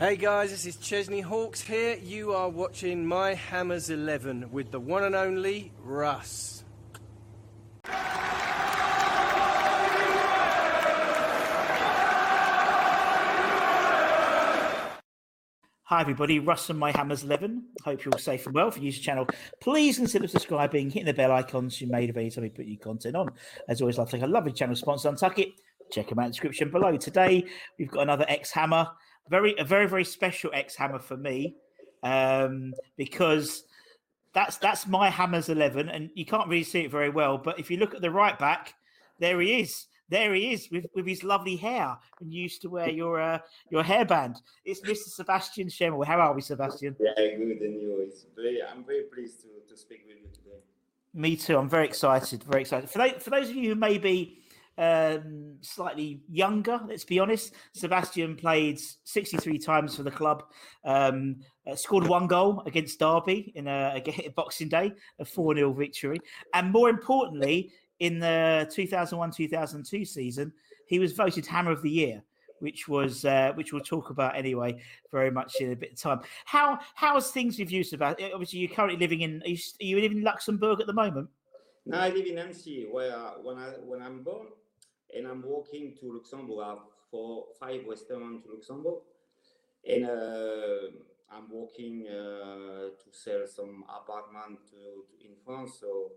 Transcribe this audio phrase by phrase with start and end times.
[0.00, 1.94] Hey guys, this is Chesney Hawks here.
[2.02, 6.64] You are watching My Hammers 11 with the one and only Russ.
[7.84, 8.40] Hi
[15.90, 17.62] everybody, Russ and My Hammers 11.
[17.84, 18.72] Hope you're all safe and well.
[18.74, 19.26] You use the channel,
[19.60, 22.64] please consider subscribing, hitting the bell icon so you're made of any time we put
[22.64, 23.28] new content on.
[23.68, 25.50] As always, I'd like to thank a lovely channel sponsor, Untuck It.
[25.92, 26.96] Check them out in the description below.
[26.96, 27.44] Today,
[27.78, 28.88] we've got another X Hammer.
[29.30, 31.54] Very, a very, very special X Hammer for me
[32.02, 33.64] um, because
[34.34, 37.38] that's that's my Hammers 11, and you can't really see it very well.
[37.38, 38.74] But if you look at the right back,
[39.18, 39.86] there he is.
[40.10, 43.38] There he is with, with his lovely hair and you used to wear your uh,
[43.70, 44.38] your hairband.
[44.64, 45.08] It's Mr.
[45.08, 46.04] Sebastian Schemmel.
[46.04, 46.96] How are we, Sebastian?
[46.98, 47.60] Yeah, good.
[47.60, 48.04] And you?
[48.08, 50.58] It's very, I'm very pleased to, to speak with you today.
[51.14, 51.56] Me too.
[51.56, 52.42] I'm very excited.
[52.42, 52.90] Very excited.
[52.90, 54.39] For those, for those of you who may be
[54.80, 60.44] um, slightly younger, let's be honest, Sebastian played 63 times for the club,
[60.84, 61.36] um,
[61.70, 66.18] uh, scored one goal against Derby in a, a Boxing Day, a 4 0 victory.
[66.54, 70.50] And more importantly, in the 2001-2002 season,
[70.86, 72.24] he was voted Hammer of the Year,
[72.60, 74.80] which was uh, which we'll talk about anyway,
[75.12, 76.20] very much in a bit of time.
[76.46, 78.30] How how's things with you, Sebastian?
[78.32, 79.42] Obviously, you're currently living in.
[79.42, 81.28] Are you, are you living in Luxembourg at the moment?
[81.84, 83.12] No, I live in Annecy, where
[83.42, 84.46] when I when I'm born,
[85.16, 86.58] and I'm walking to Luxembourg.
[86.64, 86.78] I have
[87.10, 89.00] four five restaurants to Luxembourg,
[89.88, 90.90] and uh,
[91.30, 95.78] I'm walking uh, to sell some apartment to, to, in France.
[95.80, 96.12] So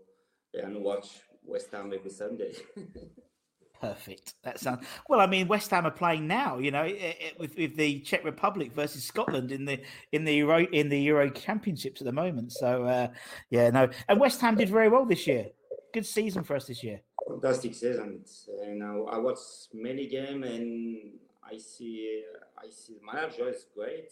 [0.62, 2.54] and watch West Ham every Sunday.
[3.80, 4.34] Perfect.
[4.44, 5.20] That sounds well.
[5.20, 6.58] I mean, West Ham are playing now.
[6.58, 9.80] You know, it, it, with, with the Czech Republic versus Scotland in the
[10.12, 12.52] in the Euro in the Euro Championships at the moment.
[12.52, 13.08] So uh,
[13.50, 13.88] yeah, no.
[14.08, 15.48] And West Ham did very well this year.
[15.92, 17.00] Good season for us this year.
[17.28, 18.24] Fantastic season.
[18.62, 19.38] And I, I watch
[19.72, 22.22] many games, and I see
[22.58, 24.10] I see the manager is great.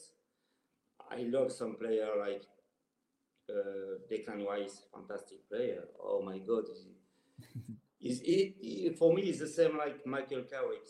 [1.11, 2.43] I love some player like
[3.51, 5.85] uh, Declan Rice, fantastic player.
[6.03, 6.65] Oh my God,
[8.01, 9.23] is it, it, for me?
[9.23, 10.87] It's the same like Michael Carrick.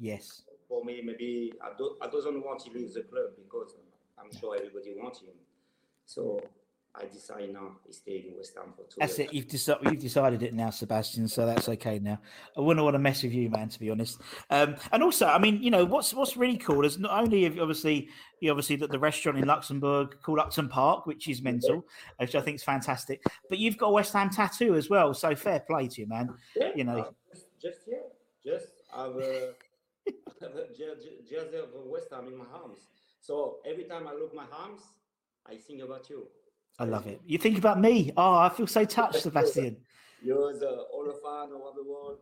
[0.00, 0.42] Yes.
[0.68, 3.76] For me, maybe I don't I don't want to leave the club because
[4.18, 5.34] I'm sure everybody wants him.
[6.06, 6.40] So
[6.94, 8.96] I decide now to stay in West Ham for two.
[8.98, 9.30] That's years.
[9.30, 9.34] it.
[9.34, 9.84] You've decided.
[9.84, 11.26] You've decided it now, Sebastian.
[11.26, 12.18] So that's okay now.
[12.56, 13.70] I wouldn't want to mess with you, man.
[13.70, 14.20] To be honest.
[14.50, 17.58] Um, and also, I mean, you know, what's what's really cool is not only have,
[17.58, 18.10] obviously
[18.40, 21.86] you obviously that the restaurant in Luxembourg called Upton Park, which is mental,
[22.18, 23.22] which I think is fantastic.
[23.48, 25.14] But you've got a West Ham tattoo as well.
[25.14, 26.34] So fair play to you, man.
[26.54, 27.10] Yeah, you know, uh,
[27.60, 27.98] just yeah,
[28.44, 29.54] just have a,
[30.42, 32.80] have a je- jersey of West Ham in my arms.
[33.22, 34.82] So every time I look my arms,
[35.46, 36.26] I think about you.
[36.78, 37.20] I love it.
[37.26, 38.12] You think about me.
[38.16, 39.76] Oh, I feel so touched, Sebastian.
[40.24, 40.86] You're the
[41.50, 42.18] around the world.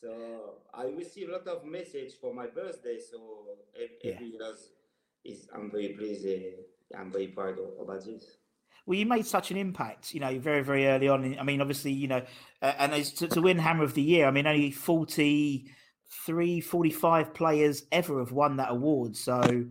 [0.00, 2.98] So I receive a lot of message for my birthday.
[2.98, 4.20] So every, Yeah.
[4.20, 4.54] year
[5.24, 6.26] is I'm very pleased.
[6.26, 8.36] Uh, I'm very proud of, about this.
[8.86, 11.38] Well, you made such an impact, you know, very, very early on.
[11.38, 12.22] I mean, obviously, you know,
[12.60, 17.84] uh, and to, to win Hammer of the Year, I mean, only 43, 45 players
[17.90, 19.16] ever have won that award.
[19.16, 19.64] So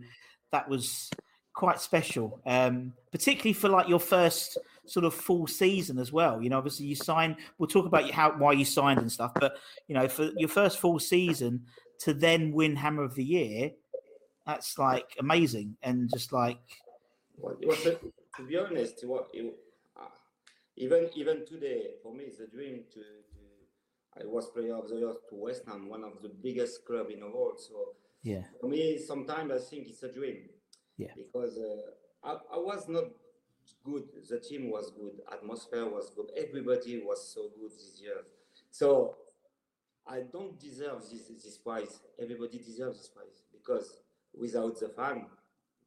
[0.50, 1.10] that was
[1.54, 6.42] quite special, um, particularly for like your first sort of full season as well.
[6.42, 9.56] You know, obviously you signed, we'll talk about how, why you signed and stuff, but,
[9.88, 11.64] you know, for your first full season
[12.00, 13.70] to then win Hammer of the Year,
[14.44, 15.76] that's like amazing.
[15.82, 16.58] And just like,
[17.38, 19.54] Well, to be honest, what it,
[20.76, 23.00] even even today, for me, it's a dream to.
[23.00, 27.10] to I was player of the year to West Ham, one of the biggest club
[27.10, 27.60] in the world.
[27.60, 28.42] So Yeah.
[28.60, 30.48] for me, sometimes I think it's a dream.
[30.96, 31.08] Yeah.
[31.16, 33.04] Because uh, I, I was not
[33.84, 34.04] good.
[34.28, 35.20] The team was good.
[35.32, 36.26] Atmosphere was good.
[36.36, 38.22] Everybody was so good this year.
[38.70, 39.16] So
[40.06, 42.00] I don't deserve this this prize.
[42.20, 43.98] Everybody deserves this prize because
[44.38, 45.26] without the fan,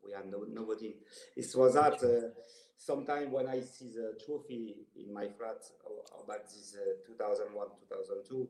[0.06, 0.96] we are no, nobody.
[1.36, 2.30] It was that uh,
[2.78, 8.48] sometime when I see the trophy in my flat uh, about this uh, 2001 2002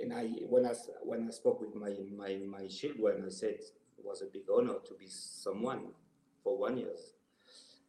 [0.00, 0.72] and I when I
[1.02, 3.58] when I spoke with my my my children, I said
[4.04, 5.88] was a big honor to be someone
[6.42, 6.94] for one year,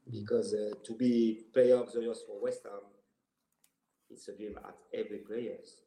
[0.10, 2.81] because uh, to be player of the year for West Ham,
[4.10, 5.81] it's a dream at every players.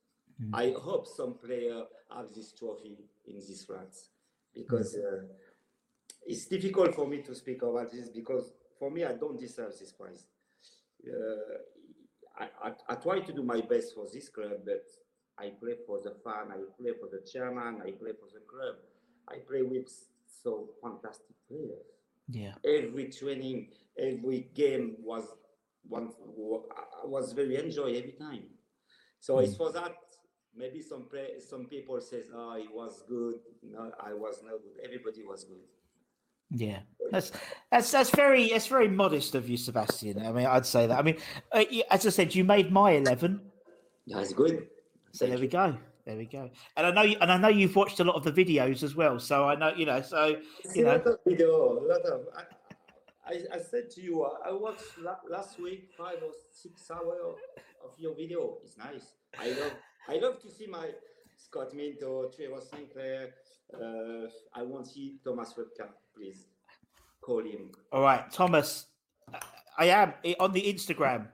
[0.52, 1.84] I hope some player
[2.14, 4.11] have this trophy in this flats
[4.55, 5.23] because uh,
[6.26, 9.93] it's difficult for me to speak about this because for me I don't deserve this
[9.93, 10.26] prize.
[11.06, 11.58] Uh,
[12.38, 14.84] I, I, I try to do my best for this club, but
[15.38, 18.76] I play for the fan, I play for the chairman, I play for the club,
[19.28, 19.90] I play with
[20.43, 21.87] so fantastic players.
[22.29, 22.55] Yeah.
[22.65, 23.69] Every training,
[23.99, 25.25] every game was
[25.88, 26.11] one
[27.05, 28.43] was very enjoy every time.
[29.21, 29.93] So it's for that.
[30.59, 34.83] Maybe some play, some people says, "Oh, it was good." No, I was not good.
[34.83, 35.61] Everybody was good.
[36.50, 36.79] Yeah,
[37.11, 37.31] that's
[37.71, 40.25] that's that's very that's very modest of you, Sebastian.
[40.25, 40.99] I mean, I'd say that.
[40.99, 41.19] I mean,
[41.53, 43.41] uh, as I said, you made my eleven,
[44.06, 44.67] That's good.
[45.12, 46.49] so there we go, there we go.
[46.76, 48.94] And I know, you, and I know you've watched a lot of the videos as
[48.94, 49.19] well.
[49.19, 50.37] So I know, you know, so
[50.75, 52.20] you a know, lot of video, a lot of.
[52.37, 57.35] I, I, I said to you, I watched la- last week five or six hours
[57.85, 58.58] of your video.
[58.64, 59.12] It's nice.
[59.38, 59.73] I love.
[60.08, 60.91] I love to see my
[61.37, 63.31] Scott Minto, Trevor Sinclair.
[63.75, 65.88] Uh, I want to see Thomas Repka.
[66.17, 66.47] Please
[67.20, 67.73] call him.
[67.93, 68.87] all right, Thomas,
[69.76, 71.26] I am eh, on the Instagram.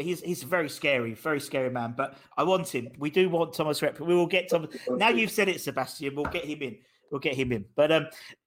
[0.00, 1.92] But he's he's a very scary, very scary man.
[1.94, 2.88] But I want him.
[2.96, 4.00] We do want Thomas Rep.
[4.00, 4.74] We will get Thomas.
[4.88, 6.14] Now you've said it, Sebastian.
[6.14, 6.78] We'll get him in.
[7.10, 7.66] We'll get him in.
[7.76, 8.06] But um,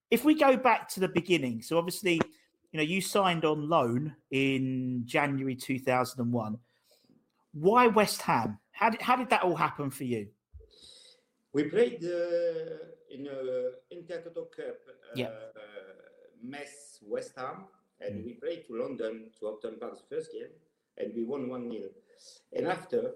[0.09, 2.19] if we go back to the beginning, so obviously,
[2.71, 6.57] you know, you signed on loan in January two thousand and one.
[7.53, 8.57] Why West Ham?
[8.71, 10.29] How did how did that all happen for you?
[11.53, 15.27] We played uh, in a Intertoto Cup, uh, Yeah.
[15.27, 15.61] uh,
[16.41, 17.65] Metz West Ham,
[17.99, 20.49] and we played to London to Upton Park the first game,
[20.97, 21.83] and we won one 0
[22.55, 23.11] And after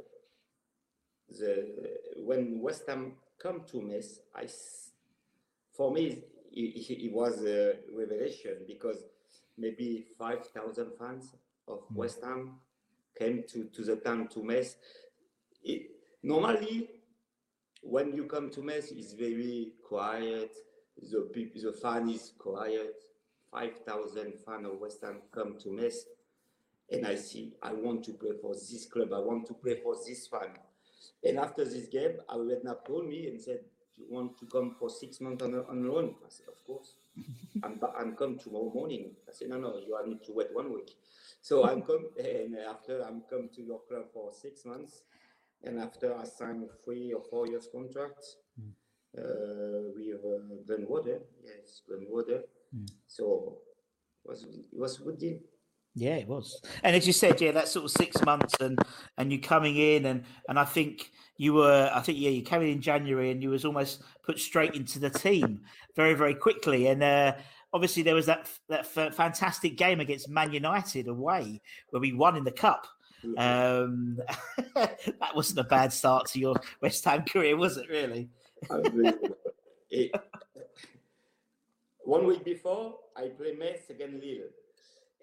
[1.30, 4.48] the when West Ham come to Metz, I
[5.74, 9.04] for me it, it, was a revelation because
[9.58, 11.36] maybe five thousand fans
[11.68, 11.96] of hmm.
[11.96, 12.56] West Ham
[13.18, 14.76] came to, to the town to Metz.
[15.64, 15.92] It,
[16.24, 16.90] normally
[17.82, 20.56] when you come to Metz, it's very quiet.
[21.02, 22.96] The the fan is quiet.
[23.52, 26.06] Five thousand fan of West Ham come to Metz,
[26.92, 29.14] and I see I want to play for this club.
[29.14, 30.50] I want to play for this fan.
[31.24, 33.62] And after this game, Redknapp called me and said,
[33.98, 36.96] you want to come for six months on, on loan?" I said, "Of course."
[37.64, 39.16] I'm, I'm come tomorrow morning.
[39.28, 40.92] I said, "No, no, you need to wait one week."
[41.42, 45.02] So I'm come, and after I'm come to your club for six months.
[45.64, 48.24] And after I signed three or four years contract
[49.18, 52.44] uh, with uh, Glenn Roeder, yes, Glenn Roeder.
[53.08, 53.58] So
[54.24, 55.40] it was it was a good deal.
[56.00, 56.62] Yeah, it was.
[56.84, 58.78] And as you said, yeah, that sort of six months and
[59.18, 62.62] and you coming in and and I think you were I think yeah, you came
[62.62, 65.62] in in January and you was almost put straight into the team
[65.96, 67.34] very very quickly and uh
[67.74, 72.36] obviously there was that that f- fantastic game against Man United away where we won
[72.38, 72.86] in the cup.
[73.36, 74.20] Um
[74.76, 78.30] that wasn't a bad start to your West Ham career, was it really?
[78.70, 79.36] Unbelievable.
[79.90, 80.12] It-
[82.04, 84.48] one week before, I play Metz against Lille,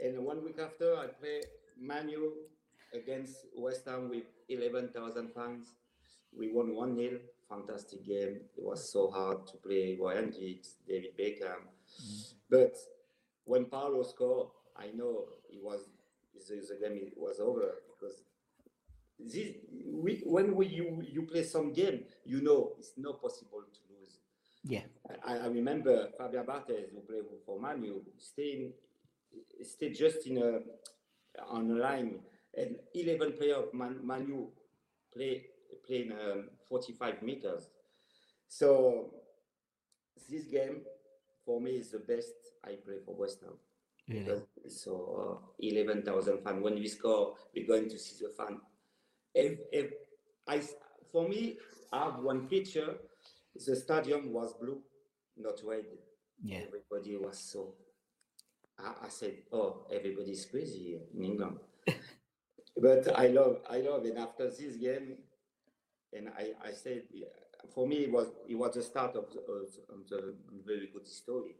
[0.03, 1.43] and one week after, I play
[1.81, 2.33] Manu
[2.93, 5.73] against West Ham with 11,000 fans.
[6.37, 7.19] We won 1 0.
[7.49, 8.41] Fantastic game.
[8.57, 11.69] It was so hard to play Ryan Giggs, David Beckham.
[12.01, 12.37] Mm-hmm.
[12.51, 12.77] But
[13.45, 15.89] when Paolo scored, I know it was
[16.49, 18.23] the, the game was over because
[19.19, 19.55] this
[19.87, 24.19] we, when we, you you play some game, you know it's not possible to lose.
[24.65, 24.83] Yeah.
[25.25, 28.73] I, I remember Fabien Barthez who played for Manu staying
[29.63, 30.61] stay just in a
[31.49, 32.21] on a line
[32.57, 34.47] and 11 player of Man, Manu
[35.13, 35.45] play
[35.87, 37.69] playing um, 45 meters.
[38.49, 39.11] So
[40.31, 40.83] this game
[41.45, 42.33] for me is the best
[42.65, 43.55] I play for West Ham.
[44.07, 46.63] Because So uh, 11,000 fans.
[46.63, 48.61] When we score, we're going to see the fan.
[49.35, 49.93] If, if
[50.47, 50.61] I,
[51.11, 51.57] for me,
[51.93, 52.97] I have one picture.
[53.55, 54.81] The stadium was blue,
[55.37, 55.85] not red.
[56.43, 56.61] Yeah.
[56.67, 57.75] Everybody was so.
[58.79, 61.59] I, I said, "Oh, everybody's crazy here in England."
[62.77, 65.17] but I love, I love, and after this game,
[66.13, 67.03] and I, I said,
[67.75, 70.35] for me, it was it was the start of the, of the
[70.67, 71.57] very good story.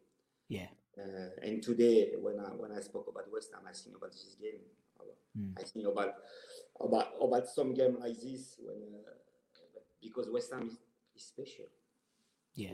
[0.49, 0.67] Yeah.
[0.97, 4.37] Uh, and today, when I when I spoke about West Ham, I think about this
[4.41, 4.61] game.
[5.37, 5.59] Mm.
[5.59, 6.15] I think about
[6.81, 10.79] about about some game like this when uh, because West Ham is,
[11.17, 11.67] is special.
[12.55, 12.71] Yeah.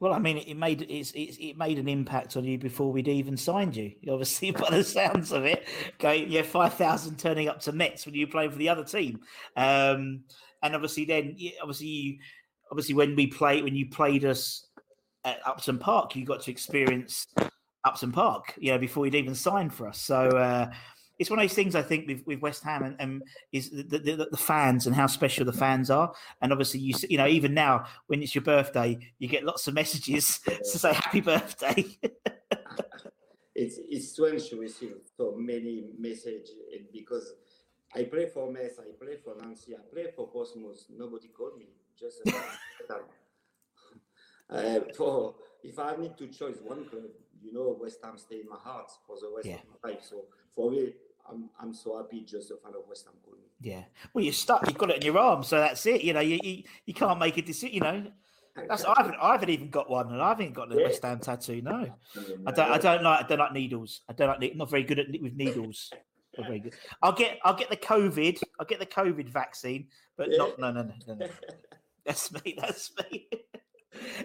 [0.00, 3.06] Well, I mean, it made it's, it's, it made an impact on you before we'd
[3.06, 3.92] even signed you.
[4.10, 8.14] Obviously, by the sounds of it, going yeah, five thousand turning up to Metz when
[8.14, 9.20] you played for the other team,
[9.56, 10.24] um,
[10.62, 12.18] and obviously then obviously you,
[12.70, 14.66] obviously when we played when you played us
[15.24, 17.26] at Upton Park, you got to experience
[17.84, 20.00] Upton Park, you know, before you'd even signed for us.
[20.00, 20.70] So uh,
[21.20, 23.22] it's one of those things I think with, with West Ham and, and
[23.52, 26.14] is the, the, the, fans and how special the fans are.
[26.40, 29.74] And obviously, you you know, even now when it's your birthday, you get lots of
[29.74, 31.84] messages to say happy birthday.
[33.54, 36.52] it's it's strange to receive so many messages
[36.90, 37.34] because
[37.94, 40.86] I play for Metz, I play for Nancy, I play for Portsmouth.
[40.88, 41.66] Nobody called me.
[41.98, 42.22] Just
[44.50, 47.10] uh, for if I need to choose one club,
[47.42, 49.56] you know, West Ham stay in my heart for the rest yeah.
[49.56, 50.02] of my life.
[50.02, 50.24] So
[50.54, 50.94] for me,
[51.30, 53.40] I'm I'm so happy just a fan of West Ham calling.
[53.60, 53.84] Yeah.
[54.12, 54.66] Well, you're stuck.
[54.66, 56.02] You've got it in your arm, so that's it.
[56.02, 57.74] You know, you you, you can't make a decision.
[57.74, 58.06] You know.
[58.68, 60.84] That's I haven't I haven't even got one, and I haven't got the yeah.
[60.84, 61.62] West Ham tattoo.
[61.62, 61.86] No,
[62.46, 62.70] I don't.
[62.72, 63.24] I don't like.
[63.24, 64.02] I don't like needles.
[64.08, 64.56] I don't like.
[64.56, 65.90] Not very good at with needles.
[66.36, 66.74] Not very good.
[67.02, 67.38] I'll get.
[67.44, 68.42] I'll get the COVID.
[68.58, 70.38] I'll get the COVID vaccine, but yeah.
[70.38, 70.58] not.
[70.58, 71.28] No, no, no, no, no.
[72.04, 72.56] That's me.
[72.60, 73.28] That's me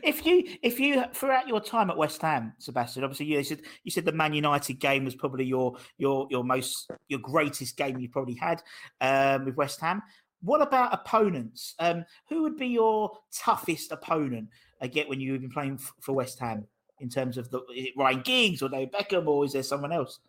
[0.03, 3.91] if you if you throughout your time at West Ham, Sebastian, obviously you said you
[3.91, 8.09] said the Man United game was probably your your your most your greatest game you
[8.09, 8.61] probably had
[9.01, 10.01] um, with West Ham.
[10.41, 11.73] What about opponents?
[11.79, 14.49] Um, who would be your toughest opponent?
[14.81, 16.67] I get when you've been playing f- for West Ham
[16.99, 19.91] in terms of the is it Ryan Giggs or David Beckham or is there someone
[19.91, 20.19] else?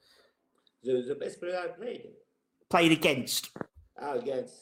[0.82, 2.08] The, the best player I played.
[2.70, 3.50] Played against.
[4.00, 4.54] Ah, against.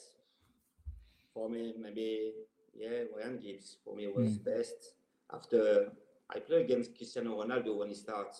[1.33, 2.31] For me, maybe
[2.75, 4.45] yeah, Ryan Giggs for me was mm.
[4.45, 4.93] best.
[5.33, 5.91] After
[6.29, 8.33] I played against Cristiano Ronaldo when he started,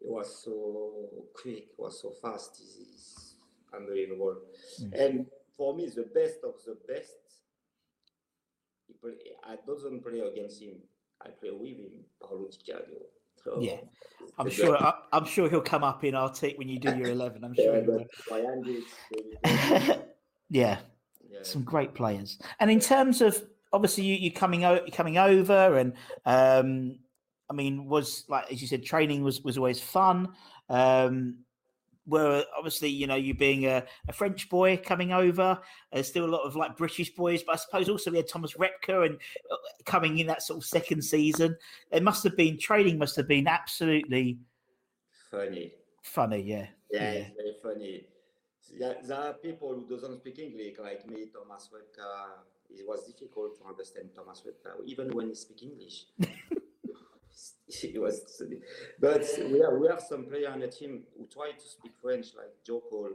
[0.00, 3.36] it was so quick, was so fast, he's,
[3.74, 4.36] unbelievable.
[4.80, 5.00] Mm.
[5.00, 7.12] And for me, the best of the best.
[9.00, 9.12] Play,
[9.44, 10.74] I don't play against him.
[11.20, 12.74] I play with him, Paolo Di
[13.42, 13.76] So, yeah,
[14.38, 14.76] I'm sure.
[14.76, 17.42] I, am sure he'll come up in our take when you do your eleven.
[17.42, 17.82] I'm sure.
[19.44, 19.96] yeah,
[20.50, 20.78] yeah,
[21.46, 22.38] some great players.
[22.60, 25.94] And in terms of obviously you, you coming out coming over and
[26.26, 26.98] um,
[27.50, 30.28] I mean was like as you said training was was always fun.
[30.68, 31.38] Um,
[32.04, 35.60] were obviously you know you being a, a, French boy coming over.
[35.92, 38.54] There's still a lot of like British boys, but I suppose also we had Thomas
[38.54, 39.14] Repka and
[39.50, 41.56] uh, coming in that sort of second season.
[41.92, 44.38] It must have been training must have been absolutely
[45.30, 45.72] funny.
[46.02, 46.66] Funny, yeah.
[46.90, 47.18] Yeah, yeah.
[47.20, 48.06] it's very funny
[48.78, 52.42] there, there are people who doesn't speak English, like me, Thomas Repka.
[52.70, 56.04] It was difficult to understand Thomas Repka, even when he speak English.
[57.82, 58.42] it was,
[58.98, 62.28] but we have, we have some player on the team who try to speak French,
[62.36, 63.12] like Joe Cole.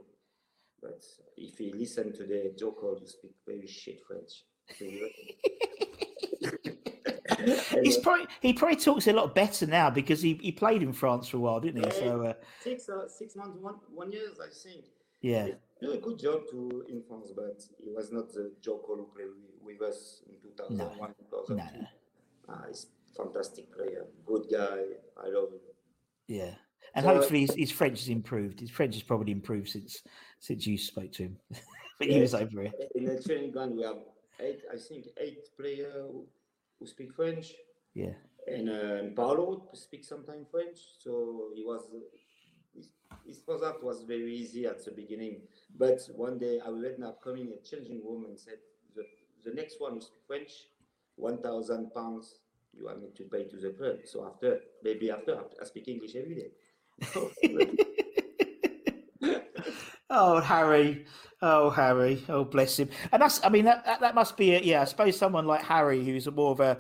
[0.82, 1.04] But
[1.36, 4.46] if he listen to the Joe Cole, you speak very shit French.
[7.84, 11.28] He's probably he probably talks a lot better now because he, he played in France
[11.28, 11.92] for a while, didn't he?
[11.92, 14.86] So uh, six uh, six months, one one years, I think.
[15.28, 15.48] Yeah.
[15.80, 18.96] He did a good job to in France, but he was not the Joe Cole
[18.96, 19.28] who played
[19.62, 21.38] with, with us in 2001, no.
[21.46, 21.56] 2002.
[21.56, 21.88] No.
[22.48, 24.80] Ah, he's fantastic player, good guy.
[25.22, 25.60] I love him.
[26.28, 26.54] Yeah.
[26.96, 28.62] And so, hopefully his, his, French has improved.
[28.62, 30.02] His French has probably improved since
[30.40, 31.38] since you spoke to him
[31.98, 32.72] when he was over here.
[32.96, 33.98] In the training ground, we have
[34.40, 36.26] eight, I think, eight players who,
[36.80, 37.54] who speak French.
[37.94, 38.16] Yeah.
[38.48, 41.82] And uh, Paolo speaks sometimes French, so he was
[43.28, 45.42] his that was very easy at the beginning.
[45.78, 48.60] But one day I ended up coming a changing room and said,
[48.96, 49.04] the,
[49.44, 50.52] the next one who speak French,
[51.18, 52.36] 1,000 pounds
[52.74, 53.98] you are me to pay to the club.
[54.06, 56.52] So after, maybe after, I speak English every day.
[60.10, 61.06] oh, Harry.
[61.42, 62.24] Oh, Harry.
[62.30, 62.90] Oh, bless him.
[63.12, 65.64] And that's, I mean, that, that, that must be, a, yeah, I suppose someone like
[65.64, 66.80] Harry, who's a more of a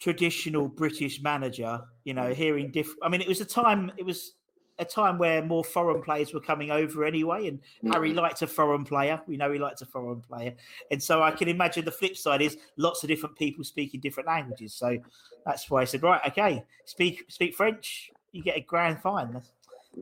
[0.00, 2.34] traditional British manager, you know, mm.
[2.34, 4.32] hearing different, I mean, it was a time, it was,
[4.78, 7.92] a time where more foreign players were coming over anyway, and mm-hmm.
[7.92, 9.20] Harry liked a foreign player.
[9.26, 10.54] We know he liked a foreign player,
[10.90, 14.28] and so I can imagine the flip side is lots of different people speaking different
[14.28, 14.74] languages.
[14.74, 14.98] So
[15.44, 19.32] that's why I said, right, okay, speak speak French, you get a grand fine.
[19.32, 19.50] That's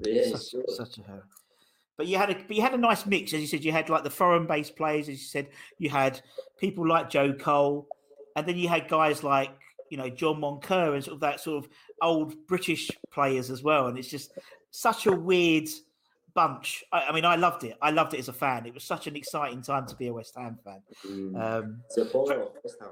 [0.02, 0.64] yeah, such, sure.
[0.68, 1.22] such a
[1.96, 3.64] but you had a but you had a nice mix, as you said.
[3.64, 5.48] You had like the foreign based players, as you said.
[5.78, 6.20] You had
[6.58, 7.88] people like Joe Cole,
[8.36, 9.50] and then you had guys like
[9.90, 11.70] you know John Moncur and sort of that sort of
[12.02, 13.86] old British players as well.
[13.86, 14.32] And it's just
[14.70, 15.68] such a weird
[16.34, 16.84] bunch.
[16.92, 17.76] I, I, mean, I loved it.
[17.82, 18.66] I loved it as a fan.
[18.66, 20.82] It was such an exciting time to be a West Ham fan.
[21.04, 21.40] Mm.
[21.40, 22.90] Um, the power of West Ham.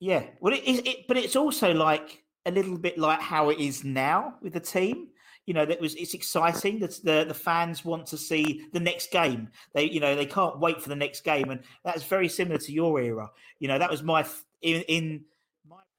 [0.00, 0.80] Yeah, well, it is.
[0.84, 4.60] It, but it's also like a little bit like how it is now with the
[4.60, 5.08] team.
[5.44, 6.78] You know, that was it's exciting.
[6.78, 9.48] That the the fans want to see the next game.
[9.74, 12.72] They, you know, they can't wait for the next game, and that's very similar to
[12.72, 13.28] your era.
[13.58, 14.24] You know, that was my
[14.62, 15.24] in in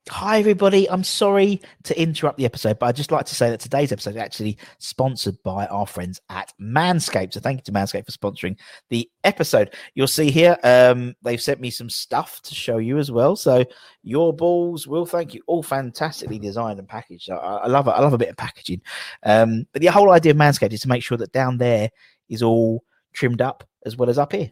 [0.07, 0.89] Hi, everybody.
[0.89, 4.11] I'm sorry to interrupt the episode, but I'd just like to say that today's episode
[4.11, 7.33] is actually sponsored by our friends at Manscaped.
[7.33, 8.57] So thank you to Manscaped for sponsoring
[8.89, 9.75] the episode.
[9.93, 13.35] You'll see here, um, they've sent me some stuff to show you as well.
[13.35, 13.65] So
[14.01, 15.43] your balls will thank you.
[15.45, 17.29] All fantastically designed and packaged.
[17.29, 17.87] I, I love.
[17.87, 18.81] I love a bit of packaging.
[19.23, 21.91] Um, but the whole idea of Manscaped is to make sure that down there
[22.29, 24.51] is all trimmed up as well as up here.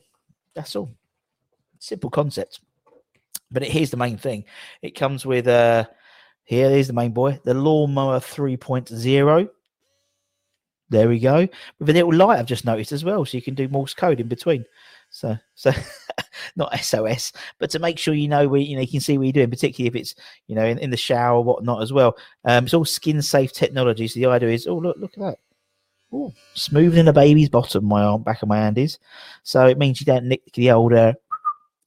[0.53, 0.93] That's all.
[1.79, 2.59] Simple concept.
[3.51, 4.45] But it, here's the main thing:
[4.81, 5.85] it comes with uh
[6.47, 9.49] here is the main boy, the lawnmower 3.0.
[10.89, 11.45] There we go.
[11.77, 14.21] With a little light I've just noticed as well, so you can do Morse code
[14.21, 14.63] in between.
[15.09, 15.71] So, so
[16.55, 19.25] not SOS, but to make sure you know where you know you can see what
[19.25, 20.15] you're doing, particularly if it's
[20.47, 22.15] you know in, in the shower or whatnot as well.
[22.45, 24.07] Um, it's all skin safe technology.
[24.07, 25.39] So the idea is, oh look, look at that.
[26.13, 27.83] Oh, smoother than a baby's bottom.
[27.83, 28.99] My arm, back of my hand is.
[29.43, 31.13] So it means you don't nick the old uh,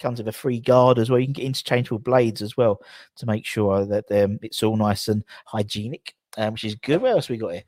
[0.01, 1.21] comes with a free guard as well.
[1.21, 2.81] You can get interchangeable blades as well
[3.17, 7.03] to make sure that um, it's all nice and hygienic, um, which is good.
[7.03, 7.65] What else we got here?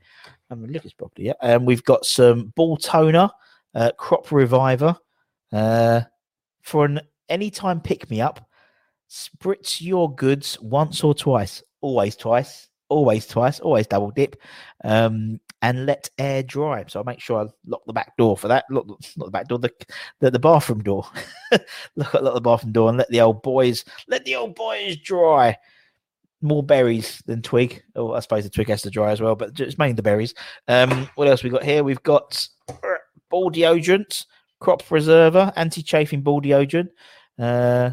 [0.49, 1.23] I mean, look this property.
[1.23, 3.29] Yeah, um, we've got some ball toner,
[3.75, 4.95] uh, crop reviver,
[5.51, 6.01] uh,
[6.61, 8.47] for an anytime pick me up.
[9.09, 14.35] Spritz your goods once or twice, always twice, always twice, always double dip.
[14.83, 16.83] Um, and let air dry.
[16.87, 18.65] So I make sure I lock the back door for that.
[18.69, 19.71] Look, not the back door, the
[20.19, 21.07] the, the bathroom door.
[21.95, 25.57] look at the bathroom door and let the old boys let the old boys dry.
[26.41, 27.81] More berries than twig.
[27.95, 30.33] Oh, I suppose the twig has to dry as well, but just mainly the berries.
[30.67, 31.85] Um, what else we got here?
[31.85, 32.45] We've got
[33.29, 34.25] ball deodorant,
[34.59, 36.89] crop preserver, anti-chafing ball deodorant.
[37.39, 37.91] Uh,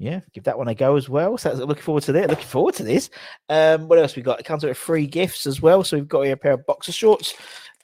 [0.00, 1.36] yeah, give that one a go as well.
[1.36, 2.30] So looking forward to that.
[2.30, 3.10] Looking forward to this.
[3.50, 4.40] Um, what else we got?
[4.40, 5.84] It comes with free gifts as well.
[5.84, 7.34] So we've got here a pair of boxer shorts,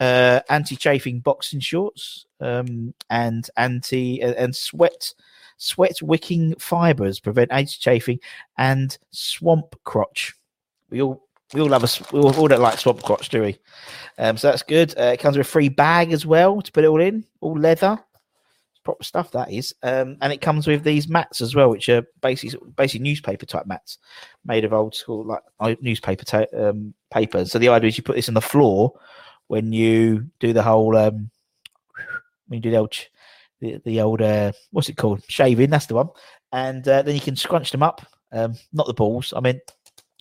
[0.01, 5.13] uh, anti-chafing boxing shorts, um, and anti uh, and sweat
[5.59, 8.19] sweat wicking fibers prevent anti-chafing
[8.57, 10.33] and swamp crotch.
[10.89, 12.01] We all we all love us.
[12.13, 13.59] We all, all don't like swamp crotch, do we?
[14.17, 14.99] Um, so that's good.
[14.99, 17.59] Uh, it comes with a free bag as well to put it all in, all
[17.59, 18.03] leather
[18.87, 19.75] proper stuff that is.
[19.83, 23.67] Um, and it comes with these mats as well, which are basically basically newspaper type
[23.67, 23.99] mats
[24.47, 25.27] made of old school
[25.61, 27.45] like newspaper ta- um, paper.
[27.45, 28.99] So the idea is you put this on the floor
[29.49, 31.31] when you do the whole um,
[32.47, 32.97] when you do the old
[33.61, 35.69] the, the old uh, what's it called shaving.
[35.69, 36.09] That's the one.
[36.53, 38.07] And uh, then you can scrunch them up.
[38.33, 39.35] Um, not the balls.
[39.37, 39.61] I mean,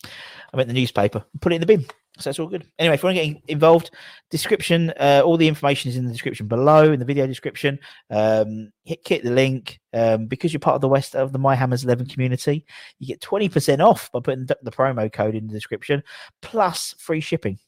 [0.04, 1.23] I meant the newspaper.
[1.39, 1.86] Put it in the bin.
[2.17, 2.65] So that's all good.
[2.80, 3.91] Anyway, if you want to get involved,
[4.30, 7.78] description, uh, all the information is in the description below, in the video description.
[8.10, 9.80] Um, hit, hit the link.
[9.93, 12.65] Um, because you're part of the West of the My Hammers 11 community,
[12.99, 16.04] you get 20% off by putting the, the promo code in the description,
[16.41, 17.60] plus free shipping.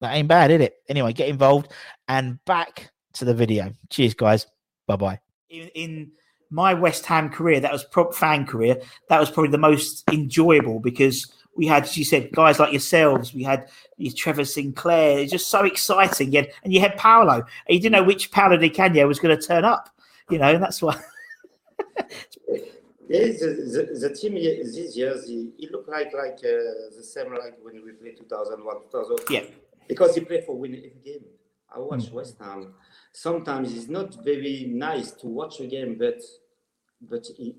[0.00, 0.76] That ain't bad, is it?
[0.88, 1.72] Anyway, get involved
[2.06, 3.72] and back to the video.
[3.90, 4.46] Cheers, guys.
[4.86, 5.20] Bye bye.
[5.50, 6.12] In, in
[6.50, 10.80] my West Ham career, that was prop fan career, that was probably the most enjoyable
[10.80, 11.26] because
[11.58, 13.34] we had, as you said, guys like yourselves.
[13.34, 13.68] We had
[14.14, 15.18] Trevor Sinclair.
[15.18, 16.30] It's just so exciting.
[16.30, 17.34] Yeah, and you had Paolo.
[17.34, 19.90] And you didn't know which Paolo Di Canio was going to turn up.
[20.30, 20.94] You know, and that's why.
[23.08, 27.56] yeah, the, the, the, team this year, it looked like like uh, the same like
[27.60, 29.34] when we played 2001, 2002.
[29.34, 29.40] Yeah.
[29.88, 31.24] Because he played for winning every game.
[31.74, 32.12] I watch mm.
[32.12, 32.72] West Ham.
[33.12, 36.20] Sometimes it's not very nice to watch a game, but
[37.00, 37.56] but he,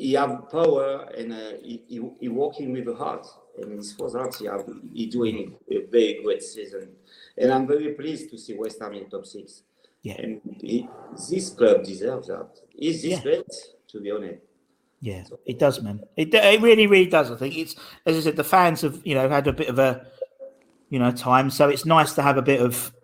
[0.00, 3.26] he have power and uh, he, he, he working with the heart.
[3.60, 6.88] And his first heart, he, have, he doing a very great season.
[7.36, 9.62] And I'm very pleased to see West Ham in top six.
[10.02, 10.14] Yeah.
[10.14, 10.88] And he,
[11.28, 12.48] this club deserves that.
[12.78, 13.22] Is this yeah.
[13.22, 13.52] great,
[13.88, 14.40] to be honest?
[15.02, 16.00] Yeah, it does, man.
[16.16, 17.30] It, it really, really does.
[17.30, 19.78] I think it's, as I said, the fans have, you know, had a bit of
[19.78, 20.06] a,
[20.88, 21.50] you know, time.
[21.50, 22.94] So it's nice to have a bit of,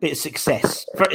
[0.00, 0.86] bit of success.
[0.96, 1.06] For,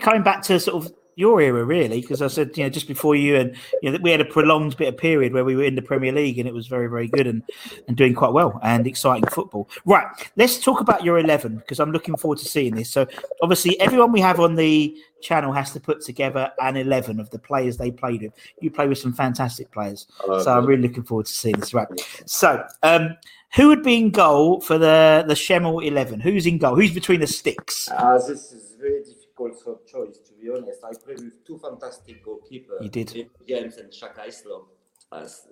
[0.00, 3.14] coming back to sort of your era, really, because I said, you know, just before
[3.14, 5.74] you and you know, we had a prolonged bit of period where we were in
[5.74, 7.42] the Premier League and it was very, very good and,
[7.86, 9.68] and doing quite well and exciting football.
[9.84, 12.90] Right, let's talk about your 11 because I'm looking forward to seeing this.
[12.90, 13.06] So,
[13.42, 17.38] obviously, everyone we have on the channel has to put together an 11 of the
[17.38, 18.32] players they played with.
[18.60, 20.06] You play with some fantastic players.
[20.24, 21.74] So, I'm really looking forward to seeing this.
[21.74, 21.88] Right,
[22.26, 23.16] so, um,
[23.54, 26.20] who would be in goal for the, the Schemmel 11?
[26.20, 26.74] Who's in goal?
[26.74, 27.86] Who's between the sticks?
[27.90, 32.82] Uh, this is very difficult choice to be honest, I played with two fantastic goalkeepers.
[32.82, 33.30] You did.
[33.48, 34.68] James and Shaka Islop
[35.12, 35.48] as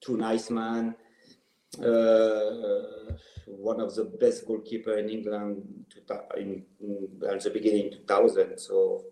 [0.00, 0.94] two nice men.
[1.78, 3.14] uh,
[3.46, 8.58] one of the best goalkeeper in England to, in, in, at the beginning 2000.
[8.58, 9.04] So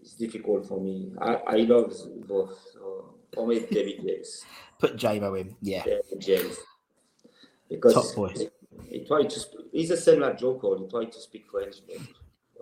[0.00, 1.12] it's difficult for me.
[1.20, 1.92] I, I love
[2.26, 2.58] both.
[2.72, 4.44] So for me, David James.
[4.78, 5.84] Put JMO in, yeah.
[5.84, 6.56] David James.
[7.68, 8.34] Because Top boy.
[8.34, 8.48] He,
[8.98, 9.40] he tried to.
[9.40, 10.38] Sp- he's the same like.
[10.40, 11.98] He tried to speak French, but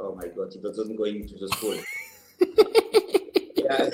[0.00, 1.78] oh my God, he doesn't go into the school.
[3.56, 3.90] yeah.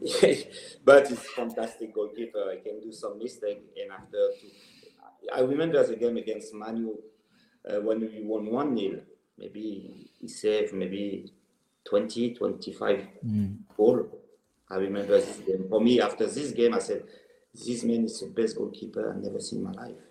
[0.84, 2.50] but he's fantastic goalkeeper.
[2.50, 6.94] I can do some mistake, and after to, I remember the game against Manu
[7.68, 9.00] uh, when we won one 0
[9.38, 11.32] Maybe he saved maybe
[11.84, 13.58] 20, 25 Mm.
[13.76, 14.08] goal.
[14.70, 15.66] I remember this game.
[15.68, 17.04] For me, after this game, I said,
[17.54, 20.02] "This man is the best goalkeeper I've never seen in my life."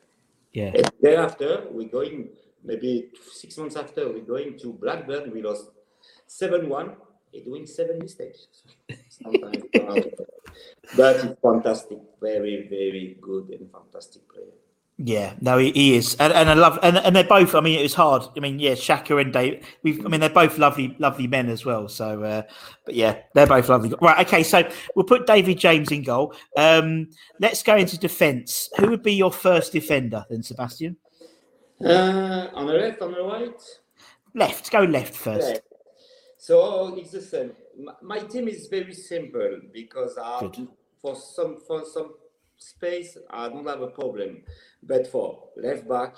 [0.54, 0.72] Yeah.
[0.76, 2.30] And thereafter, we're going,
[2.66, 5.32] maybe six months after, we're going to Blackburn.
[5.32, 5.70] We lost
[6.28, 6.96] 7 1,
[7.32, 8.48] He doing seven mistakes.
[9.10, 9.64] Sometimes.
[10.98, 12.00] but fantastic.
[12.22, 14.46] Very, very good and fantastic player.
[14.98, 17.54] Yeah, no, he, he is, and, and I love, and, and they're both.
[17.54, 18.24] I mean, it was hard.
[18.38, 19.62] I mean, yeah, Shaka and Dave.
[19.84, 21.90] We've, I mean, they're both lovely, lovely men as well.
[21.90, 22.44] So, uh,
[22.86, 23.94] but yeah, they're both lovely.
[24.02, 24.42] Right, okay.
[24.42, 26.34] So we'll put David James in goal.
[26.56, 27.10] Um,
[27.42, 28.70] let's go into defence.
[28.80, 30.96] Who would be your first defender then, Sebastian?
[31.84, 33.62] Uh, on the left, on the right?
[34.34, 34.72] Left.
[34.72, 35.48] Go left first.
[35.48, 35.64] Left.
[36.38, 37.52] So it's the same.
[38.02, 40.50] My, team is very simple because I,
[41.02, 42.14] for some for some
[42.58, 44.44] space I don't have a problem.
[44.84, 46.18] But for left back,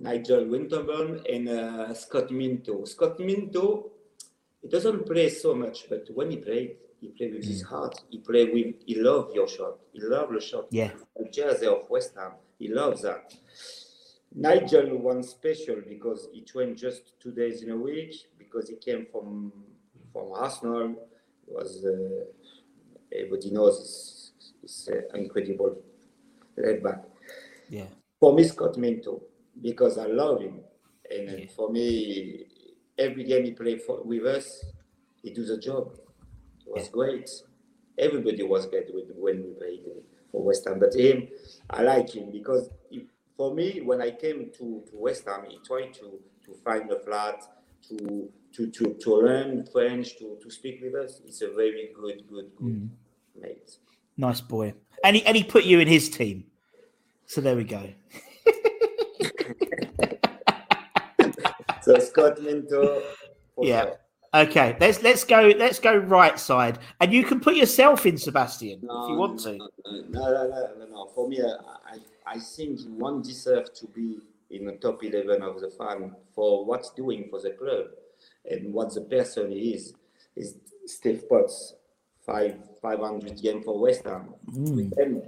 [0.00, 2.84] Nigel Winterburn and uh, Scott Minto.
[2.84, 3.90] Scott Minto,
[4.62, 8.00] he doesn't play so much, but when he played, he played with his heart.
[8.10, 9.78] He played with, he loved your shot.
[9.92, 10.66] He loved the shot.
[10.70, 10.90] Yeah.
[11.16, 12.32] The jersey of West Ham.
[12.58, 13.34] He loves that.
[14.34, 19.06] Nigel one special because he trained just two days in a week because he came
[19.10, 19.52] from
[20.12, 20.94] from Arsenal.
[21.46, 22.24] He was uh,
[23.16, 25.82] everybody knows it's, he's uh, incredible
[26.56, 27.04] left back.
[27.70, 27.86] Yeah.
[28.20, 29.22] For me, Scott Minto
[29.62, 30.60] because I love him,
[31.10, 32.44] and uh, for me,
[32.98, 34.64] every game he played for, with us,
[35.22, 35.98] he do the job.
[36.66, 37.28] It was great.
[37.98, 39.82] Everybody was great with, when we played
[40.38, 41.28] for West Ham, but him,
[41.68, 45.58] I like him because he, for me, when I came to, to West Ham, he
[45.66, 47.42] tried to, to find a flat,
[47.88, 51.20] to to, to, to learn French, to, to speak with us.
[51.26, 52.88] It's a very good, good, good mm.
[53.38, 53.76] mate.
[54.16, 54.72] Nice boy.
[55.04, 56.44] And he, and he put you in his team.
[57.26, 57.82] So there we go.
[61.82, 63.02] So Scott Minto.
[63.62, 63.84] Yeah.
[63.84, 64.00] sure.
[64.38, 68.78] Okay, let's let's go let's go right side, and you can put yourself in Sebastian
[68.82, 69.56] No, if you want to.
[69.56, 71.10] No, no, no, no, no, no.
[71.12, 74.18] For me, uh, I, I think one deserves to be
[74.50, 77.86] in the top 11 of the fan for what's doing for the club
[78.48, 79.94] and what the person is.
[80.36, 80.54] Is
[80.86, 81.74] Steve Potts,
[82.24, 84.34] five 500 game for West Ham.
[84.46, 85.22] With them,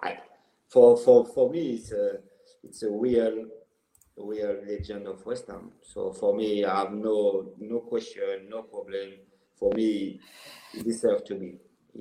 [0.00, 0.18] I,
[0.68, 2.18] for, for, for me, it's a,
[2.62, 3.46] it's a real,
[4.16, 5.72] real legend of West Ham.
[5.82, 9.12] So for me, I have no, no question, no problem.
[9.58, 10.20] For me,
[10.72, 11.58] he deserves to be.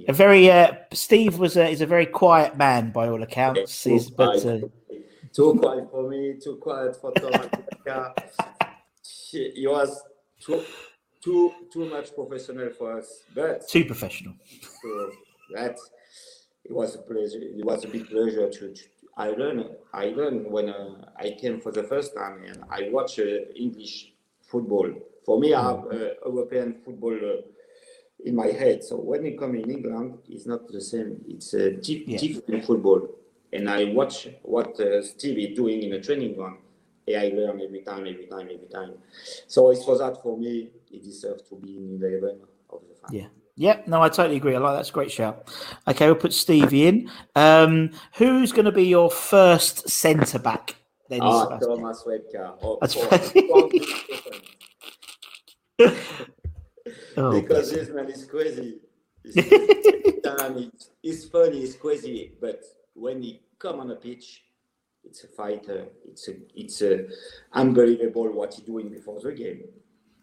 [0.08, 3.84] A very uh, Steve was a, is a very quiet man by all accounts.
[3.84, 4.72] Too He's, but uh, quiet,
[5.34, 7.48] too quiet for me, too quiet for Thomas.
[9.32, 10.04] He he was
[10.42, 10.64] too,
[11.24, 13.24] too, too much professional for us.
[13.34, 14.34] But too professional.
[14.82, 15.12] so
[15.54, 15.78] that
[16.66, 17.40] it was a pleasure.
[17.42, 18.74] It was a big pleasure to.
[18.74, 18.84] to
[19.18, 19.66] I learned.
[19.94, 23.24] I learned when uh, I came for the first time, and I watch uh,
[23.56, 24.90] English football.
[25.26, 27.42] For me, I have uh, European football uh,
[28.26, 28.84] in my head.
[28.84, 31.24] So when you come in England, it's not the same.
[31.28, 32.18] It's a di- Yeah.
[32.20, 33.02] different football.
[33.54, 36.58] And I watch what uh, Steve is doing in the training ground.
[37.08, 38.94] And I learn every time, every time, every time.
[39.48, 40.72] So it was that for me.
[40.90, 43.12] He deserves to be in the 11 of the fan.
[43.14, 43.28] Yeah.
[43.58, 44.56] Yeah, no, I totally agree.
[44.56, 45.50] I like that's a great shout.
[45.88, 47.10] Okay, we'll put Stevie in.
[47.36, 50.76] Um, who's going to be your first centre back?
[51.10, 52.58] Then, Ah, Thomas Repka.
[52.62, 53.34] Oh, That's oh, right.
[57.18, 58.80] Oh, because this man is crazy.
[59.24, 59.36] It's,
[61.02, 62.62] he's funny, he's crazy, but
[62.94, 64.44] when he come on a pitch,
[65.04, 65.88] it's a fighter.
[66.06, 67.08] It's a, it's a
[67.54, 69.64] unbelievable what he doing before the game.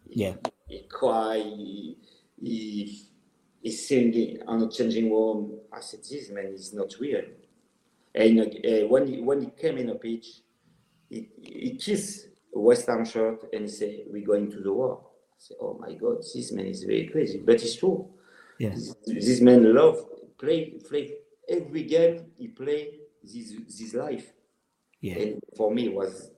[0.08, 0.34] yeah,
[0.68, 1.96] He cry, he,
[2.40, 3.00] he,
[3.62, 5.58] he's singing on the changing room.
[5.72, 7.22] I said, this man is not real.
[8.14, 10.26] And uh, when he, when he came in a pitch,
[11.08, 15.00] he, he kissed a West Ham shirt and he said, "We're going to the war."
[15.02, 18.10] I said, "Oh my God, this man is very crazy," but it's true.
[18.58, 20.04] yeah, This, this man love
[20.38, 21.14] play play
[21.48, 24.32] every game he play this this life,
[25.00, 26.30] yeah, and for me it was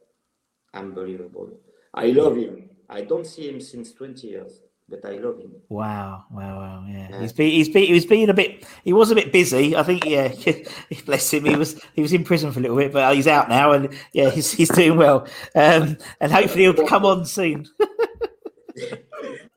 [0.72, 1.50] unbelievable.
[1.92, 2.70] I love him.
[2.88, 4.60] I don't see him since 20 years.
[4.88, 5.52] But I love him.
[5.68, 6.84] Wow, wow, wow.
[6.88, 7.20] Yeah, Yeah.
[7.20, 9.74] he's been, he's been, he was being a bit, he was a bit busy.
[9.76, 10.32] I think, yeah,
[11.06, 11.44] bless him.
[11.44, 13.88] He was, he was in prison for a little bit, but he's out now, and
[14.12, 15.26] yeah, he's, he's doing well.
[15.54, 17.66] Um, and hopefully he'll come on soon.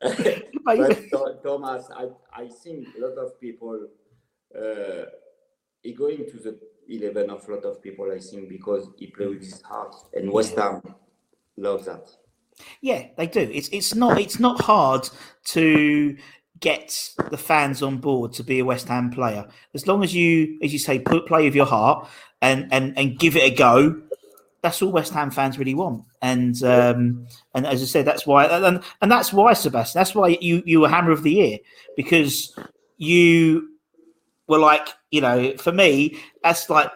[0.00, 3.88] but Thomas, I, I think a lot of people
[4.56, 5.04] uh,
[5.82, 8.10] he going to the eleven of a lot of people.
[8.12, 10.82] I think because he play with his heart, and West Ham
[11.56, 12.08] love that.
[12.80, 13.40] Yeah, they do.
[13.40, 15.08] It's it's not it's not hard
[15.46, 16.16] to
[16.60, 20.58] get the fans on board to be a West Ham player as long as you,
[20.62, 22.08] as you say, put play with your heart
[22.42, 24.00] and and and give it a go.
[24.60, 28.46] That's all West Ham fans really want, and um, and as I said, that's why
[28.46, 29.98] and and that's why Sebastian.
[29.98, 31.58] That's why you you were Hammer of the Year
[31.96, 32.56] because
[32.96, 33.70] you
[34.48, 36.90] were like you know for me that's like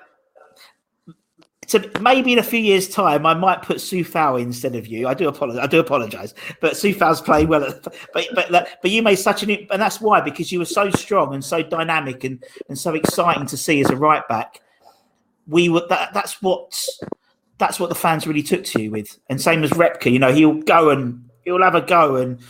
[1.67, 5.07] so maybe in a few years' time, I might put Coufal instead of you.
[5.07, 5.63] I do apologize.
[5.63, 7.65] I do apologize, but Coufal's playing well.
[7.65, 10.91] At, but but but you made such an and that's why because you were so
[10.91, 14.61] strong and so dynamic and and so exciting to see as a right back.
[15.47, 16.13] We were that.
[16.13, 16.77] That's what
[17.59, 19.19] that's what the fans really took to you with.
[19.29, 22.41] And same as Repka, you know, he'll go and he'll have a go and.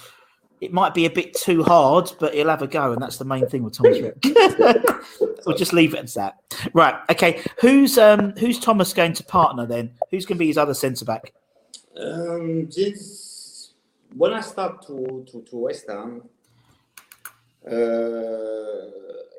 [0.63, 3.25] It might be a bit too hard, but he'll have a go, and that's the
[3.25, 5.05] main thing with Thomas Repka.
[5.45, 6.39] we'll just leave it at that.
[6.73, 6.95] Right.
[7.11, 7.43] Okay.
[7.61, 9.91] Who's um who's Thomas going to partner then?
[10.13, 11.33] Who's going to be his other centre back?
[12.01, 13.73] Um, this
[14.15, 16.23] when I start to to, to West Ham,
[17.67, 17.73] uh,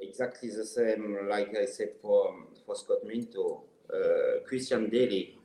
[0.02, 5.38] exactly the same like I said for for Scott Minto, uh, Christian Dailly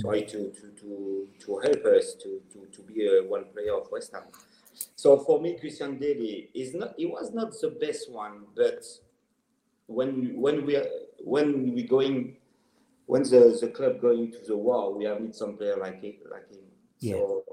[0.00, 3.90] try to to to to help us to to to be a one player of
[3.90, 4.22] West Ham.
[4.96, 6.94] So for me, Christian Dailly is not.
[6.96, 8.84] He was not the best one, but
[9.86, 10.86] when when we are
[11.24, 12.36] when we going
[13.06, 16.18] when the, the club going to the war, we have need some player like it,
[16.30, 16.60] like him.
[16.98, 17.14] Yeah.
[17.14, 17.44] So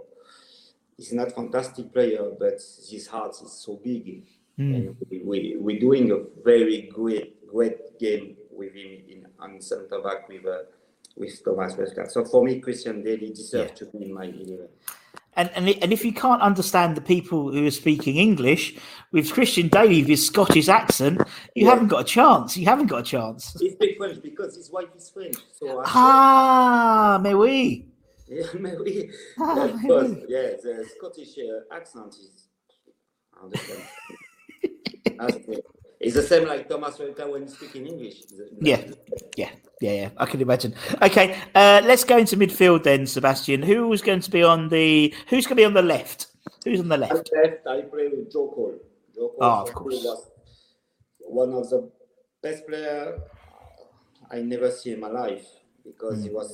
[0.98, 2.60] he's not fantastic player, but
[2.90, 4.24] his heart is so big,
[4.58, 10.02] and we, we we're doing a very great great game with him in on centre
[10.02, 10.64] back with uh,
[11.16, 12.12] with Thomas Westcott.
[12.12, 13.76] So for me, Christian Dailly deserves Yeah.
[13.78, 14.68] to be in my eleven.
[15.38, 18.78] And, and and if you can't understand the people who are speaking English
[19.12, 21.21] with Christian Dailly with his Scottish accent,
[21.56, 21.71] you Yeah.
[21.71, 22.56] haven't got a chance.
[22.56, 23.54] You haven't got a chance.
[23.60, 25.36] He speaks French because his wife is French.
[25.52, 27.86] So Ah, mais oui.
[28.28, 29.12] Yeah, maybe.
[29.38, 32.48] Ah, yeah, but, yeah, the Scottish uh, accent is.
[33.38, 33.84] I understand.
[36.06, 38.18] It's the same like Thomas Welker when speaking English.
[38.62, 38.82] Yeah,
[39.36, 39.50] yeah,
[39.82, 40.10] yeah, yeah.
[40.18, 40.76] I can imagine.
[41.02, 43.63] Okay, uh, let's go into midfield then, Sebastian.
[43.63, 45.13] Who was going to be on the?
[45.30, 46.28] Who's going to be on the left?
[46.63, 47.32] Who's on the left?
[47.34, 48.76] left, I play with Joe Cole.
[49.15, 49.96] Joe Cole Ah, of course.
[50.04, 50.32] was
[51.22, 51.89] one of the
[52.44, 53.20] best player
[54.30, 55.48] I never see in my life
[55.84, 56.24] because Hmm.
[56.26, 56.50] he was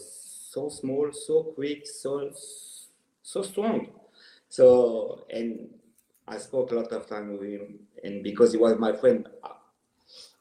[0.49, 2.31] so small, so quick, so
[3.21, 3.87] so strong.
[4.47, 5.69] So and
[6.27, 9.49] I spoke a lot of time with him, and because he was my friend uh,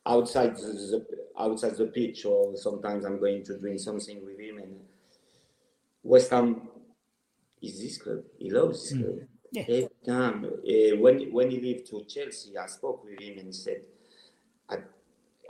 [0.07, 1.07] outside the,
[1.39, 4.59] outside the pitch, or sometimes I'm going to drink something with him.
[4.59, 4.81] And
[6.03, 6.69] West Ham
[7.63, 8.23] is this club.
[8.39, 9.19] He loves this club.
[9.53, 9.63] Yeah.
[9.63, 13.83] Every time uh, when when he left to Chelsea, I spoke with him and said,
[14.69, 14.77] "I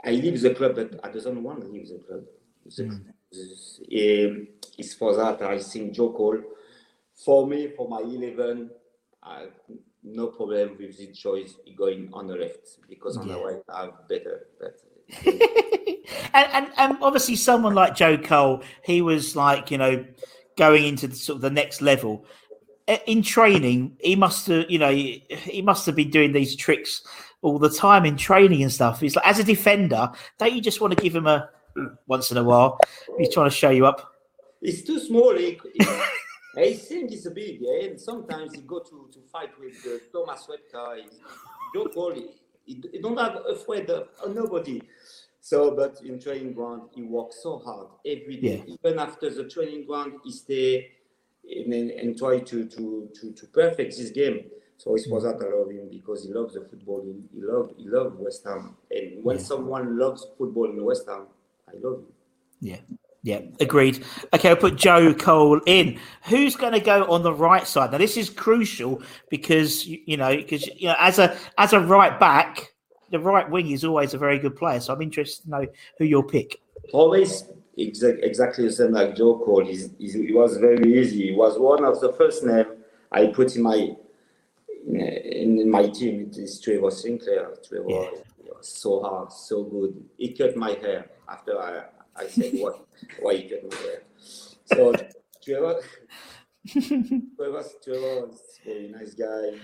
[0.03, 2.23] I leave the club, but I doesn't want to leave the club."
[2.65, 2.85] The-
[3.33, 6.41] um, it's for that I think Joe Cole.
[7.13, 8.71] For me, for my eleven,
[9.23, 9.47] I
[10.03, 13.43] no problem with the choice going on the left because on the Yeah.
[13.43, 14.47] right I have better.
[14.59, 14.75] better.
[16.33, 20.05] and, and and obviously someone like Joe Cole, he was like you know
[20.57, 22.25] going into the, sort of the next level
[23.05, 23.97] in training.
[23.99, 27.03] He must have you know he, must have been doing these tricks
[27.41, 29.01] all the time in training and stuff.
[29.01, 31.49] He's like as a defender, don't you just want to give him a
[32.07, 32.79] once in a while?
[33.17, 34.13] He's trying to show you up.
[34.61, 35.35] It's too small.
[36.55, 37.87] He, I think it's a big, yeah?
[37.87, 41.01] and sometimes he go to, to fight with uh, Thomas Repka.
[41.73, 42.27] Joe Cole, he,
[42.65, 44.81] he, he don't have afraid of of nobody.
[45.39, 48.63] So, but in training ground, he works so hard every day.
[48.67, 48.75] Yeah.
[48.83, 50.91] Even after the training ground, he stay
[51.49, 54.45] and, and, try to, to, to, to perfect this game.
[54.77, 57.03] So it's for that I love him because he loves the football.
[57.03, 61.27] He, he love he love West Ham, and when someone loves football in West Ham,
[61.67, 62.13] I love him.
[62.61, 62.77] Yeah.
[63.23, 64.03] Yeah, agreed.
[64.33, 65.99] Okay, I'll put Joe Cole in.
[66.23, 67.91] Who's going to go on the right side?
[67.91, 72.19] Now, this is crucial because you know because you know as a as a right
[72.19, 72.73] back,
[73.11, 74.79] the right wing is always a very good player.
[74.79, 75.67] So I'm interested to know
[75.99, 76.59] who you'll pick.
[76.93, 77.43] always
[77.77, 79.65] exact, exactly the same like Joe Cole.
[79.65, 81.29] He's, he's, he was very easy.
[81.29, 82.65] He was one of the first name
[83.11, 83.95] I put in my
[84.87, 86.27] in, in my team.
[86.31, 87.51] It is Trevor Sinclair.
[87.67, 88.09] Trevor Yeah.
[88.57, 90.03] was so hard, so good.
[90.17, 91.83] He cut my hair after I,
[92.21, 92.85] I said what
[93.19, 94.01] why you cut my hair.
[94.65, 94.93] So
[95.43, 95.75] Trevor
[96.69, 99.57] Trevor Trevor is a very nice guy.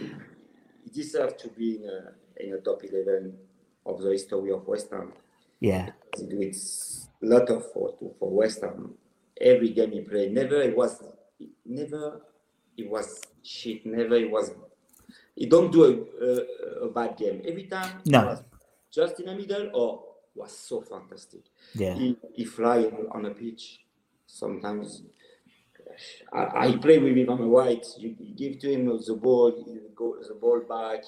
[0.83, 3.33] he deserves to be in a, in a top 11
[3.85, 5.13] of the history of West Ham.
[5.59, 5.89] Yeah.
[6.17, 6.55] He did
[7.23, 8.93] a lot of for, for West Ham.
[9.39, 11.03] Every game he played, never it was,
[11.65, 12.21] never
[12.75, 13.85] it was shit.
[13.85, 14.51] Never it was.
[15.35, 17.41] He don't do a, a, a bad game.
[17.47, 18.39] Every time No.
[18.91, 20.03] just in the middle or
[20.38, 21.41] was so fantastic.
[21.73, 21.93] Yeah.
[21.95, 23.80] He, he fly on, a pitch.
[24.26, 25.04] Sometimes
[26.34, 27.86] I, I play with him on the right.
[27.97, 31.04] You, you give to him the ball, he go the ball back.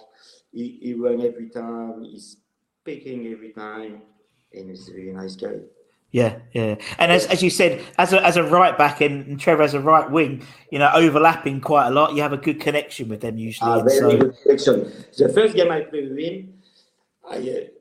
[0.52, 2.04] He, he run every time.
[2.04, 2.38] He's
[2.84, 4.02] picking every time,
[4.54, 5.60] and he's a very nice guy.
[6.12, 9.40] Yeah, yeah, and as, as you said, as a as a right back and, and
[9.40, 12.16] Trevor as a right wing, you know, overlapping quite a lot.
[12.16, 13.80] You have a good connection with them usually.
[13.80, 14.94] And very so, good selection.
[15.16, 16.54] The first game I played with him,
[17.30, 17.79] I, uh,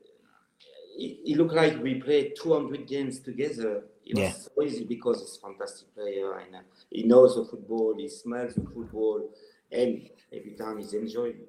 [0.99, 3.83] it, it looked like we played 200 games together.
[4.05, 4.31] It was Yeah.
[4.33, 6.59] so easy because he's a fantastic player and uh,
[6.91, 9.29] he knows the football, he smells the football,
[9.71, 11.41] and every time he's enjoying.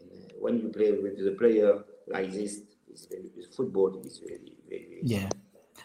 [0.00, 2.60] And, uh, when you play with the player like this,
[2.90, 5.28] it's very, football is very, very, yeah,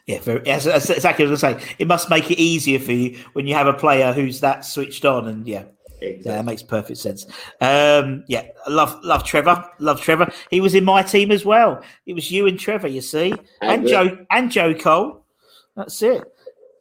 [0.08, 1.76] yeah, very, as, as exactly as I was say.
[1.80, 5.06] It must make it easier for you when you have a player who's that switched
[5.06, 5.66] on, and yeah,
[6.02, 7.26] Yeah, that makes perfect sense.
[7.62, 9.64] Um, yeah, I love love Trevor.
[9.80, 10.32] Love Trevor.
[10.52, 11.82] He was in my team as well.
[12.06, 15.24] It was you and Trevor, you see, and Joe and Joe Cole.
[15.76, 16.24] That's it.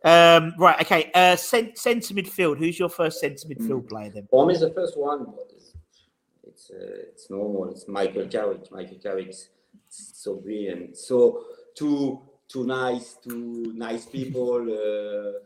[0.05, 0.81] Um, right.
[0.83, 1.11] Okay.
[1.15, 2.59] Uh, cent- centre midfield.
[2.59, 4.29] Who's your first centre midfield player then?
[4.31, 5.73] For me, the first one, it's
[6.47, 7.71] it's, uh, it's normal.
[7.71, 8.71] It's Michael Carrick.
[8.71, 9.49] Michael Carrick's
[9.89, 15.41] so brilliant, so too too nice, too nice people, uh,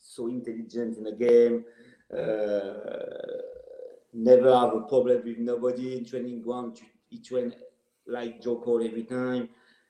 [0.00, 1.64] so intelligent in the game.
[2.12, 3.42] Uh,
[4.12, 6.80] never have a problem with nobody in training ground.
[7.08, 7.54] He train
[8.06, 9.48] like Joe Cole every time.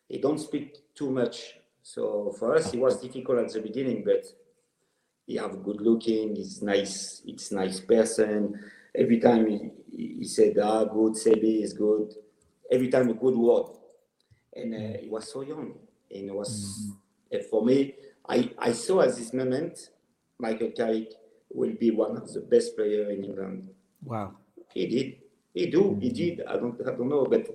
[0.09, 1.55] He don't speak too much.
[1.83, 4.26] So for us, it was difficult at the beginning, but
[5.26, 8.59] he have good looking, he's nice, it's nice person.
[8.94, 9.70] Every time he,
[10.18, 12.14] he said, ah, good, Sebi is good.
[12.70, 13.66] Every time a good word.
[14.55, 15.74] And uh, he was so young.
[16.11, 16.92] And it was,
[17.33, 17.94] uh, for me,
[18.29, 19.90] I, I saw at this moment,
[20.38, 21.12] Michael Carrick
[21.57, 23.69] will be one of the best player in England.
[24.05, 24.35] Wow.
[24.73, 25.16] He did.
[25.55, 25.99] He do.
[26.01, 26.42] He did.
[26.47, 26.79] I don't.
[26.83, 27.25] I don't know.
[27.25, 27.49] But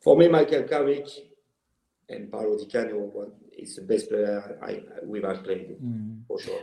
[0.00, 1.08] for me, Michael Carrick
[2.08, 6.20] and Paolo Di Canio one is the best player I, we've ever played mm.
[6.26, 6.60] for sure.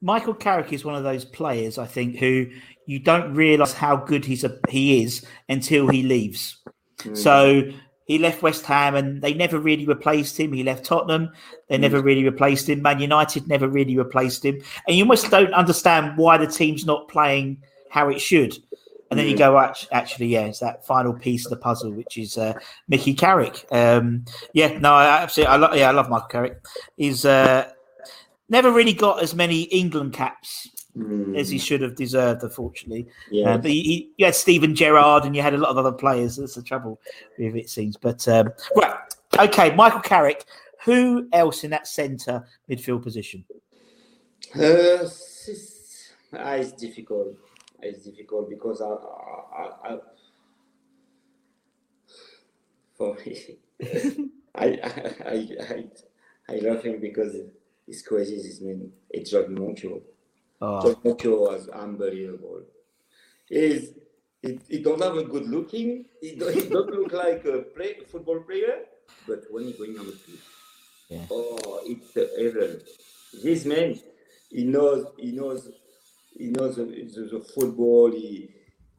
[0.00, 2.46] Michael Carrick is one of those players, I think, who
[2.86, 6.58] you don't realise how good he's a, he is until he leaves.
[6.98, 7.16] Mm.
[7.16, 7.62] So
[8.08, 10.52] he left West Ham and they never really replaced him.
[10.52, 11.30] He left Tottenham,
[11.68, 12.82] they never really replaced him.
[12.82, 14.60] Man United never really replaced him.
[14.86, 18.56] And you almost don't understand why the team's not playing how it should.
[19.10, 19.58] And then you go,
[19.92, 23.66] actually, yeah, it's that final piece of the puzzle, which is uh, Mickey Carrick.
[23.70, 26.66] Um, yeah, no, I absolutely, I love, yeah, I love Michael Carrick.
[26.96, 27.70] He's uh,
[28.48, 30.68] never really got as many England caps
[31.36, 33.06] as he should have deserved, unfortunately.
[33.30, 33.54] Yeah.
[33.54, 35.92] Uh, but he, he, you had Steven Gerrard and you had a lot of other
[35.92, 36.36] players.
[36.36, 37.00] That's the trouble
[37.38, 37.96] with it, seems.
[37.96, 38.96] But um, right,
[39.38, 40.44] okay, Michael Carrick.
[40.84, 43.44] Who else in that centre midfield position?
[44.54, 47.34] Uh, it's, it's difficult.
[47.82, 49.98] It's difficult because I, I, I, I
[52.96, 53.58] for me,
[54.54, 55.84] I, I, I, I,
[56.48, 57.36] I love him because
[57.86, 58.36] he's crazy.
[58.36, 60.00] His name it's John Moncur.
[60.60, 62.62] Oh, John was unbelievable.
[63.48, 63.94] He's
[64.42, 66.04] he, he don't have a good looking.
[66.20, 68.84] He don't, he don't look like a play, football player,
[69.26, 70.38] but when he going on the field,
[71.08, 71.26] Yeah.
[71.30, 72.80] oh, it's heaven.
[73.42, 73.98] This man,
[74.50, 75.68] he knows, he knows,
[76.36, 78.12] he knows the, the, the football.
[78.12, 78.50] He,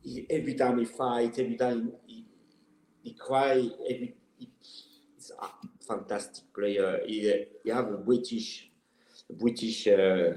[0.04, 2.26] he every time he fight, every time he,
[3.04, 4.50] he cry, every he,
[5.16, 5.48] he's a
[5.86, 7.00] fantastic player.
[7.06, 8.70] He, he have a British,
[9.40, 10.32] British uh,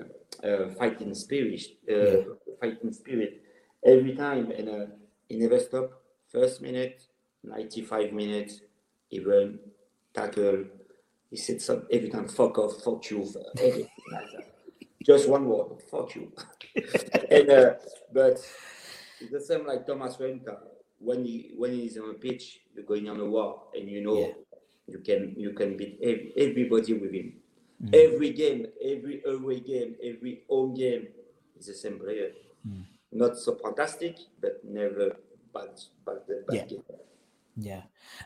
[0.78, 3.42] fighting spirit, uh, fighting spirit
[3.84, 4.86] every time, and uh,
[5.28, 5.90] he never stop.
[6.30, 7.02] First minute,
[7.44, 8.60] ninety-five minutes,
[9.08, 9.58] he run,
[10.14, 10.64] tackle.
[11.30, 13.20] He said some every time, "Fuck off, fuck you,"
[13.58, 14.52] everything like that.
[15.04, 16.32] Just one word, "fuck you."
[17.30, 17.74] and uh,
[18.12, 18.38] but
[19.20, 20.56] it's the same like Thomas Repka.
[20.98, 24.18] When he when he's on a pitch, you're going on a war, and you know
[24.18, 24.32] Yeah.
[24.86, 27.34] you can you can beat every, everybody with him.
[27.84, 27.94] Mm.
[27.94, 31.08] Every game, every away game, every home game,
[31.58, 32.30] is the same player.
[32.68, 32.84] Mm.
[33.12, 35.16] Not so fantastic, but never
[35.52, 35.70] bad
[36.06, 36.64] bad, bad Yeah.
[36.66, 36.82] game.
[37.56, 37.82] yeah,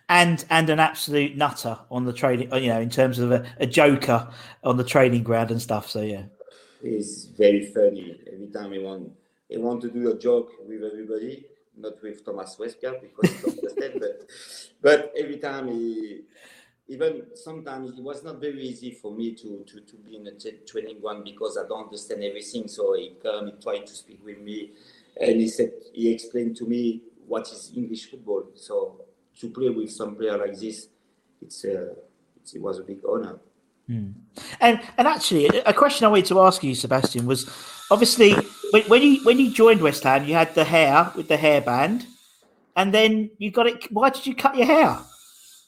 [0.09, 2.53] and and an absolute nutter on the training.
[2.55, 4.29] You know, in terms of a, a joker
[4.63, 5.89] on the training ground and stuff.
[5.91, 6.25] So yeah,
[6.83, 8.21] He's very funny.
[8.33, 9.11] Every time he want
[9.49, 11.47] he want to do a joke with everybody,
[11.77, 14.27] not with Thomas Repka because he don't understand, but
[14.83, 16.21] but every time he
[16.89, 20.33] even sometimes it was not very easy for me to to, to be in a
[20.67, 22.69] training one because I don't understand everything.
[22.69, 24.71] So he come, he tried to speak with me,
[25.21, 28.45] and he said he explained to me what is English football.
[28.55, 29.01] So
[29.41, 30.89] to play with some player like this,
[31.43, 31.95] it's, uh,
[32.37, 33.39] it's it was a big honor.
[33.91, 34.15] Mm.
[34.61, 37.51] And and actually, a question I wanted to ask you, Sebastian, was
[37.91, 38.35] obviously
[38.71, 42.07] when, when you when you joined West Ham, you had the hair with the hairband,
[42.77, 43.91] and then you got it.
[43.93, 44.99] Why did you cut your hair?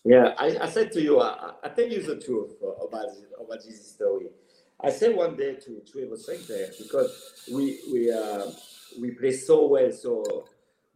[0.09, 3.09] Yeah, I, I said to you, I, I tell you the truth about
[3.41, 4.29] about this story.
[4.83, 8.47] I said one day to Trevor Sinclair because we we uh,
[9.01, 10.49] we play so well, so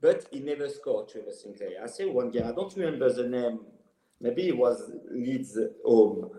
[0.02, 1.84] but he never scored Trevor Sinclair.
[1.84, 3.60] I said one day, I don't remember the name.
[4.20, 6.30] Maybe it was Leeds home.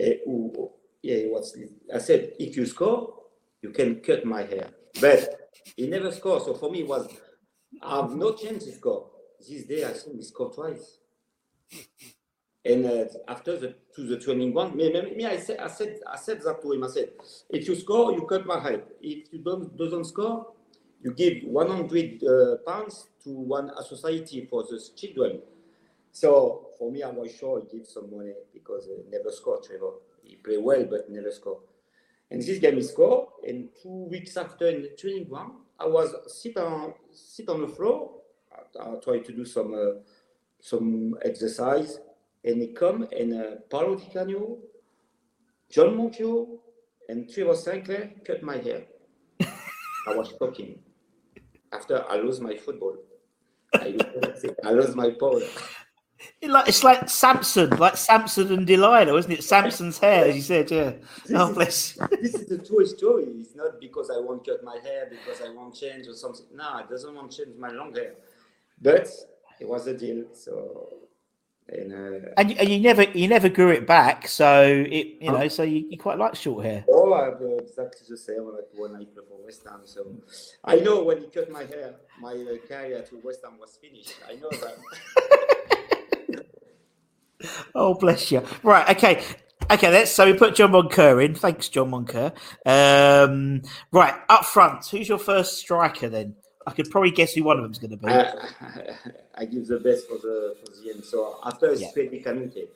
[0.00, 0.72] Uh, who,
[1.02, 1.56] yeah, it was.
[1.56, 1.74] Leeds.
[1.94, 3.14] I said, if you score,
[3.62, 4.70] you can cut my hair.
[5.00, 6.44] But he never scored.
[6.44, 7.08] So for me, it was
[7.82, 9.10] I have no chance to score.
[9.48, 10.98] This day, I think he scored twice.
[12.64, 15.98] And uh, after the to the training one, me, me, me, I said, I said,
[16.10, 16.84] I said that to him.
[16.84, 17.10] I said,
[17.50, 18.84] if you score, you cut my head.
[19.00, 20.52] If you don't doesn't score,
[21.02, 25.40] you give 100 uh, pounds to one society for the children.
[26.12, 29.64] So for me, I was sure he give some money because uh, never scored.
[29.64, 31.58] Trevor, he play well but never score.
[32.30, 33.26] And this game he scored.
[33.46, 37.68] And two weeks after in the training ground, I was sit on sit on the
[37.68, 38.12] floor.
[38.52, 39.98] I, I tried to do some uh,
[40.60, 41.98] some exercise
[42.44, 44.58] and he come and uh, Paolo Di Canio,
[45.70, 46.46] John Moncur,
[47.08, 48.82] and Trevor Sinclair cut my hair.
[49.40, 50.78] I was shocking.
[51.72, 52.96] After I lose my football,
[53.74, 53.96] I,
[54.64, 55.40] I lose my power.
[56.42, 59.44] Like it's like Samson, like Samson and Delilah, isn't it?
[59.44, 60.92] Samson's hair, as you said, yeah.
[61.26, 61.92] This oh, bless.
[62.20, 63.24] this is the true story.
[63.40, 66.46] It's not because I won't cut my hair, because I won't change or something.
[66.54, 68.14] No, it doesn't want to change my long hair.
[68.80, 69.08] But
[69.60, 71.01] it was a deal, so
[71.68, 75.48] and, uh, and, and you never you never grew it back, so it you know
[75.48, 76.84] so you, you quite like short hair.
[76.88, 79.80] Oh, I have exactly the same like when I play for West Ham.
[79.84, 80.06] So
[80.64, 84.14] I know when he cut my hair, my uh, career to West Ham was finished.
[84.28, 86.46] I know that.
[87.74, 88.42] oh bless you!
[88.62, 89.24] Right, okay.
[89.70, 91.34] Okay, that's so we put John Moncur in.
[91.34, 92.32] Thanks, John Moncur.
[92.66, 96.34] Um, right, up front, who's your first striker then?
[96.66, 98.08] I could probably guess who one of them's going to be.
[98.08, 98.32] I,
[99.34, 101.04] I, give the best for the for the end.
[101.04, 101.90] So after yeah.
[101.92, 102.68] Freddy Kanouté.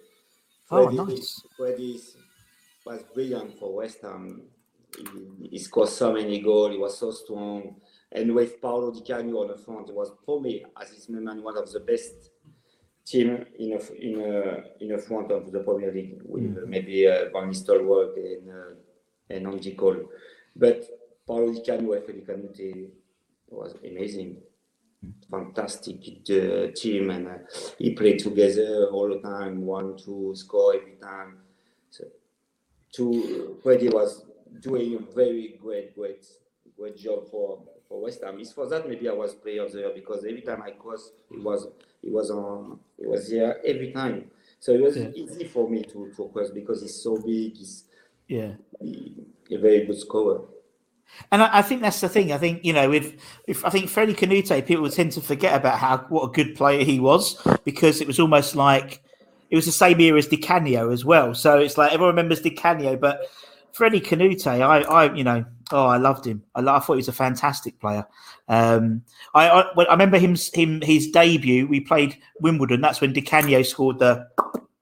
[0.71, 1.43] Oh, nice.
[1.57, 2.01] Freddy
[2.85, 4.43] was brilliant for West Ham.
[4.99, 6.73] He, he, scored so many goals.
[6.73, 7.77] He was so strong.
[8.11, 11.43] And with Paolo Di Canio on the front, it was for me, as his moment,
[11.43, 12.31] one of the best
[13.05, 16.67] team in a, in a, in a front of the Premier League with mm.
[16.67, 18.75] maybe uh, Van Nistelrooy and uh,
[19.31, 20.09] and Andy Cole.
[20.55, 20.85] But
[21.27, 22.91] Paolo Di Canio and Freddy
[23.51, 24.39] Kanouté was amazing.
[25.31, 25.99] Fantastic
[26.31, 27.39] uh, team, and uh,
[27.79, 29.61] he played together all the time.
[29.65, 31.39] One, two, score every time.
[31.91, 32.05] So,
[32.93, 34.25] two, Freddie was
[34.61, 36.27] doing a very great, great,
[36.77, 38.41] great job for for West Ham.
[38.41, 41.13] It's for that maybe I was player of the year because every time I crossed,
[41.31, 41.69] it was
[42.03, 44.31] it was on it was here every time.
[44.59, 45.11] So it was yeah.
[45.15, 47.57] easy for me to to cross because he's so big.
[47.57, 47.85] He's
[48.27, 49.15] yeah, he,
[49.53, 50.41] a very good scorer.
[51.33, 52.33] And I, I, think that's the thing.
[52.33, 55.79] I think you know, with, if I think Freddie Kanouté, people tend to forget about
[55.79, 59.03] how what a good player he was because it was almost like
[59.51, 61.35] it was the same era as Di Canio as well.
[61.35, 63.21] So it's like everyone remembers Di Canio, but
[63.73, 66.43] Freddie Kanouté, I, I, you know, oh, I loved him.
[66.55, 68.07] I, I thought he was a fantastic player.
[68.49, 69.03] Um,
[69.35, 71.67] I, I, I remember him, him, his debut.
[71.67, 72.81] We played Wimbledon.
[72.81, 74.29] That's when Di Canio scored the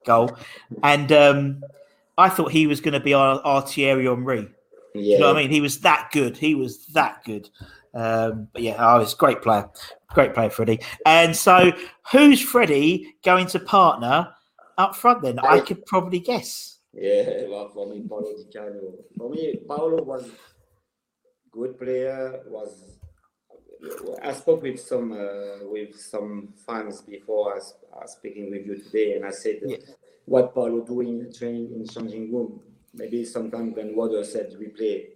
[0.07, 0.37] goal,
[0.83, 1.65] and um,
[2.17, 4.49] I thought he was going to be our, our Thierry Henry.
[4.95, 5.15] Yeah.
[5.15, 5.51] You know what I mean?
[5.51, 6.37] He was that good.
[6.37, 7.51] He was that good.
[7.95, 9.69] Um, but yeah, oh, he's a great player.
[10.13, 10.81] Great player, Freddie.
[11.05, 11.73] And so,
[12.13, 14.29] who's Freddie going to partner
[14.79, 15.41] up front then?
[15.41, 16.79] I, could probably guess.
[16.93, 18.95] Yeah, well, for me, Paolo Di Canio.
[19.17, 20.31] For me, Paolo was
[21.51, 22.41] good player.
[22.47, 22.99] Was
[24.23, 28.67] I spoke with some uh, with some fans before I was, I was, speaking with
[28.67, 29.77] you today, and I said yeah.
[30.25, 32.61] what Paolo doing in training in changing room
[32.95, 35.09] maybe sometimes when Roeder said we play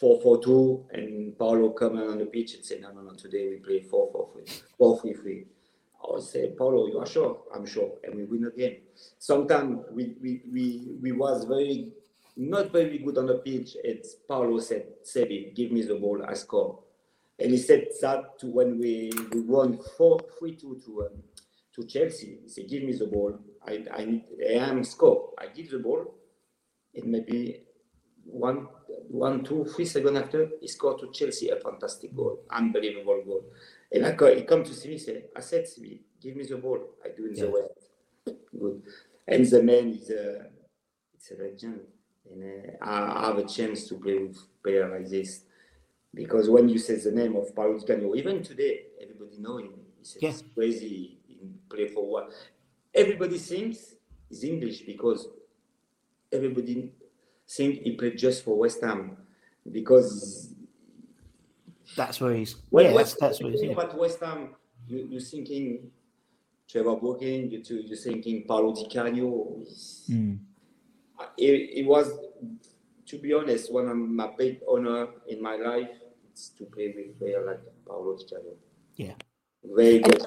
[0.00, 3.80] 4-4-2 and Paolo come on the pitch and say, no, no, no, today we play
[3.80, 5.44] 4-4-3, 4-3-3.
[6.02, 7.42] I would say, Paolo, you are sure?
[7.54, 7.92] I'm sure.
[8.04, 8.76] And we win the game.
[9.18, 11.92] Sometimes we, we, we, we was very,
[12.36, 13.76] not very good on the pitch.
[13.84, 16.78] It's Paolo said, Sebi, give me the ball, I score.
[17.38, 21.22] And he said that to when we, we won 4-3-2 to, um,
[21.74, 22.38] to Chelsea.
[22.42, 23.38] He said, give me the ball.
[23.66, 25.34] I, I, I am score.
[25.38, 26.14] I give the ball
[26.94, 27.62] it may be
[28.24, 28.68] one,
[29.08, 33.44] one, two, three seconds after, he scored to Chelsea a fantastic goal, unbelievable goal.
[33.92, 36.56] And I he come to see me, say, I said to me, give me the
[36.56, 36.80] ball.
[37.04, 38.34] I do in the way.
[38.58, 38.82] Good.
[39.26, 40.46] And the man is a,
[41.14, 41.80] it's a legend.
[42.30, 42.44] And
[42.80, 45.42] uh, I have a chance to play with player like this.
[46.14, 49.74] Because when you say the name of Paolo Di Canio, even today, everybody know him.
[50.00, 50.32] It's, yeah.
[50.54, 51.18] crazy.
[51.26, 51.38] He
[51.68, 52.32] play for what?
[52.94, 53.94] Everybody thinks
[54.28, 55.28] he's English because
[56.32, 56.92] everybody
[57.48, 59.16] think he played just for West Ham
[59.70, 60.54] because
[61.96, 62.56] that's where he's.
[62.70, 63.62] When yeah, West, that's, that's where he's.
[63.62, 63.74] Yeah.
[63.74, 64.54] But West Ham,
[64.86, 65.90] you, you're thinking
[66.68, 69.62] Trevor Brooking, you're, you're thinking Paolo Di Canio.
[70.08, 70.38] Mm.
[71.36, 72.12] It, it was
[73.10, 75.90] to be honest, one of my big honor in my life
[76.32, 78.54] is to play with a player like Paolo Di Canio.
[78.94, 79.14] Yeah.
[79.64, 80.20] Very good.
[80.20, 80.26] And,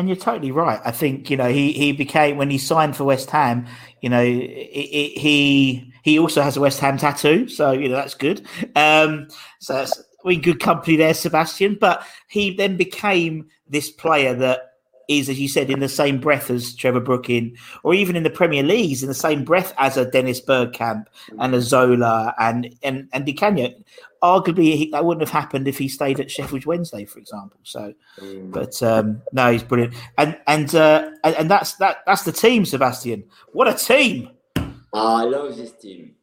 [0.00, 0.80] and, you're totally right.
[0.84, 3.66] I think, you know, he, he became, when he signed for West Ham,
[4.00, 7.48] you know, it, it, he he also has a West Ham tattoo.
[7.48, 8.46] So, you know, that's good.
[8.74, 9.28] Um,
[9.60, 11.76] so that's, we good company there, Sebastian.
[11.80, 14.69] But he then became this player that
[15.10, 18.30] is, as you said, in the same breath as Trevor Brooking, or even in the
[18.30, 21.06] Premier League, in the same breath as a Dennis Bergkamp
[21.38, 23.74] and a Zola and and and Di Canio.
[24.22, 27.58] Arguably, he, that wouldn't have happened if he stayed at Sheffield Wednesday, for example.
[27.64, 28.52] So, mm.
[28.52, 33.24] but um, no, he's brilliant, and and uh, and that's that that's the team, Sebastian.
[33.52, 34.30] What a team!
[34.94, 36.14] I love this team.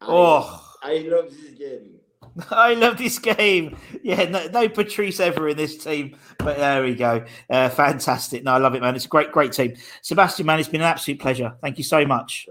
[0.00, 2.00] I, oh, I love this game.
[2.50, 3.76] I love this game.
[4.02, 7.24] Yeah, no, no, Patrice ever in this team, but there we go.
[7.50, 8.44] Uh, fantastic.
[8.44, 8.94] No, I love it, man.
[8.94, 9.76] It's a great, great team.
[10.02, 11.54] Sebastian, man, it's been an absolute pleasure.
[11.60, 12.48] Thank you so much.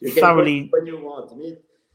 [0.00, 0.68] You thoroughly.
[0.70, 1.36] When you want,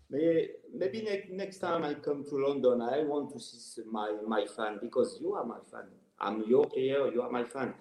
[0.10, 4.80] maybe, maybe next time I come to London, I want to see my my fan
[4.82, 5.86] because you are my fan.
[6.20, 7.12] I'm your player.
[7.14, 7.74] You are my fan.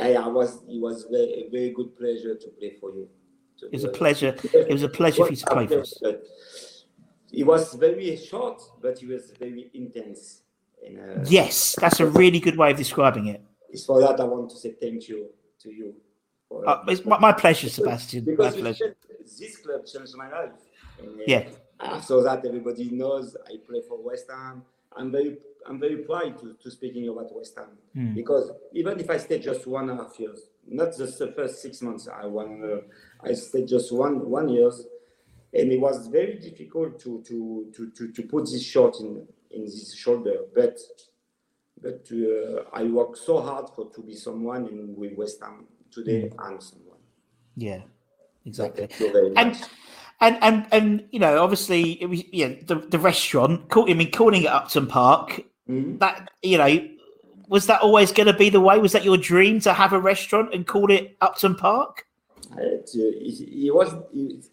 [0.00, 0.62] I, I was.
[0.68, 3.08] It was very, very good pleasure to play for you.
[3.62, 4.34] It was a pleasure.
[4.52, 6.02] It was a pleasure for you to play for us.
[7.32, 10.42] It was very short, but it was very intense.
[10.86, 13.42] uh, yes, that's a really good way of describing it.
[13.68, 15.30] It's for that I want to say thank you
[15.62, 15.94] to you.
[16.48, 18.24] For, uh, it's my, my, pleasure, Sebastian.
[18.24, 18.96] Because my pleasure.
[19.38, 20.50] this club changed my life.
[20.98, 21.48] And, uh, yeah.
[21.80, 24.62] After that, everybody knows I play for West Ham.
[24.96, 25.36] I'm very,
[25.68, 28.14] I'm very proud to, to speaking about West Ham mm.
[28.14, 31.60] because even if I stay just one and a half years, not just the first
[31.60, 34.84] six months, I won, uh, I stayed just one one years
[35.58, 39.64] and it was very difficult to to to to, to put this shot in in
[39.64, 40.78] this shoulder but
[41.82, 46.30] but uh, I worked so hard for to be someone in with West Ham today
[46.34, 46.48] mm.
[46.48, 46.98] and someone.
[47.56, 47.80] Yeah,
[48.44, 48.88] exactly.
[49.36, 49.62] And,
[50.20, 53.66] and and and you know, obviously, it was yeah the, the restaurant.
[53.74, 55.42] I mean, calling it Upton Park.
[55.68, 55.98] Mm-hmm.
[55.98, 56.88] That you know,
[57.48, 58.78] was that always going to be the way?
[58.78, 62.06] Was that your dream to have a restaurant and call it Upton Park?
[62.56, 63.92] It, it, it was.
[64.14, 64.46] It,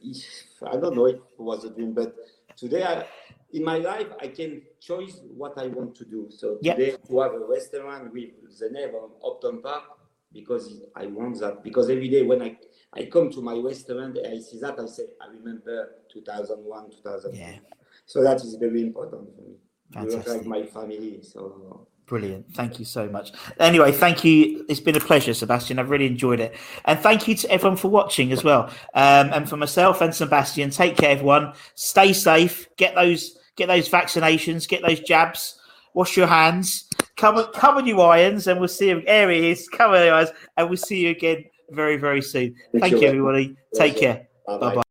[0.68, 2.16] I don't know if it was a dream, but
[2.56, 3.06] today, I,
[3.52, 6.30] in my life, I can choose what I want to do.
[6.30, 9.84] So today, to have a restaurant with the name of Upton Park,
[10.32, 11.64] because I want that.
[11.64, 12.58] Because every day when I
[12.96, 17.38] I come to my restaurant, I see that, I say, I remember 2001, 2002.
[17.38, 17.58] Yeah.
[18.06, 19.56] So that is very important for me.
[19.92, 20.26] Fantastic.
[20.28, 21.20] You look like my family.
[21.24, 22.54] So Brilliant.
[22.54, 23.32] Thank you so much.
[23.60, 24.66] Anyway, thank you.
[24.68, 25.80] It's been a pleasure, Sebastian.
[25.80, 26.56] I've really enjoyed it.
[26.86, 28.70] And thank you to everyone for watching as well.
[28.94, 31.54] Um, and for myself and Sebastian, take care, everyone.
[31.76, 32.68] Stay safe.
[32.78, 35.60] Get those get those vaccinations, get those jabs,
[35.94, 39.02] wash your hands, cover cover your irons, and we'll see you.
[39.06, 42.56] There he is, cover eyes, and we'll see you again very, very soon.
[42.80, 43.56] Thank, you, everybody.
[43.76, 44.28] Take care.
[44.46, 44.84] Bye bye.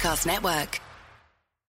[0.00, 0.89] Podcast Network.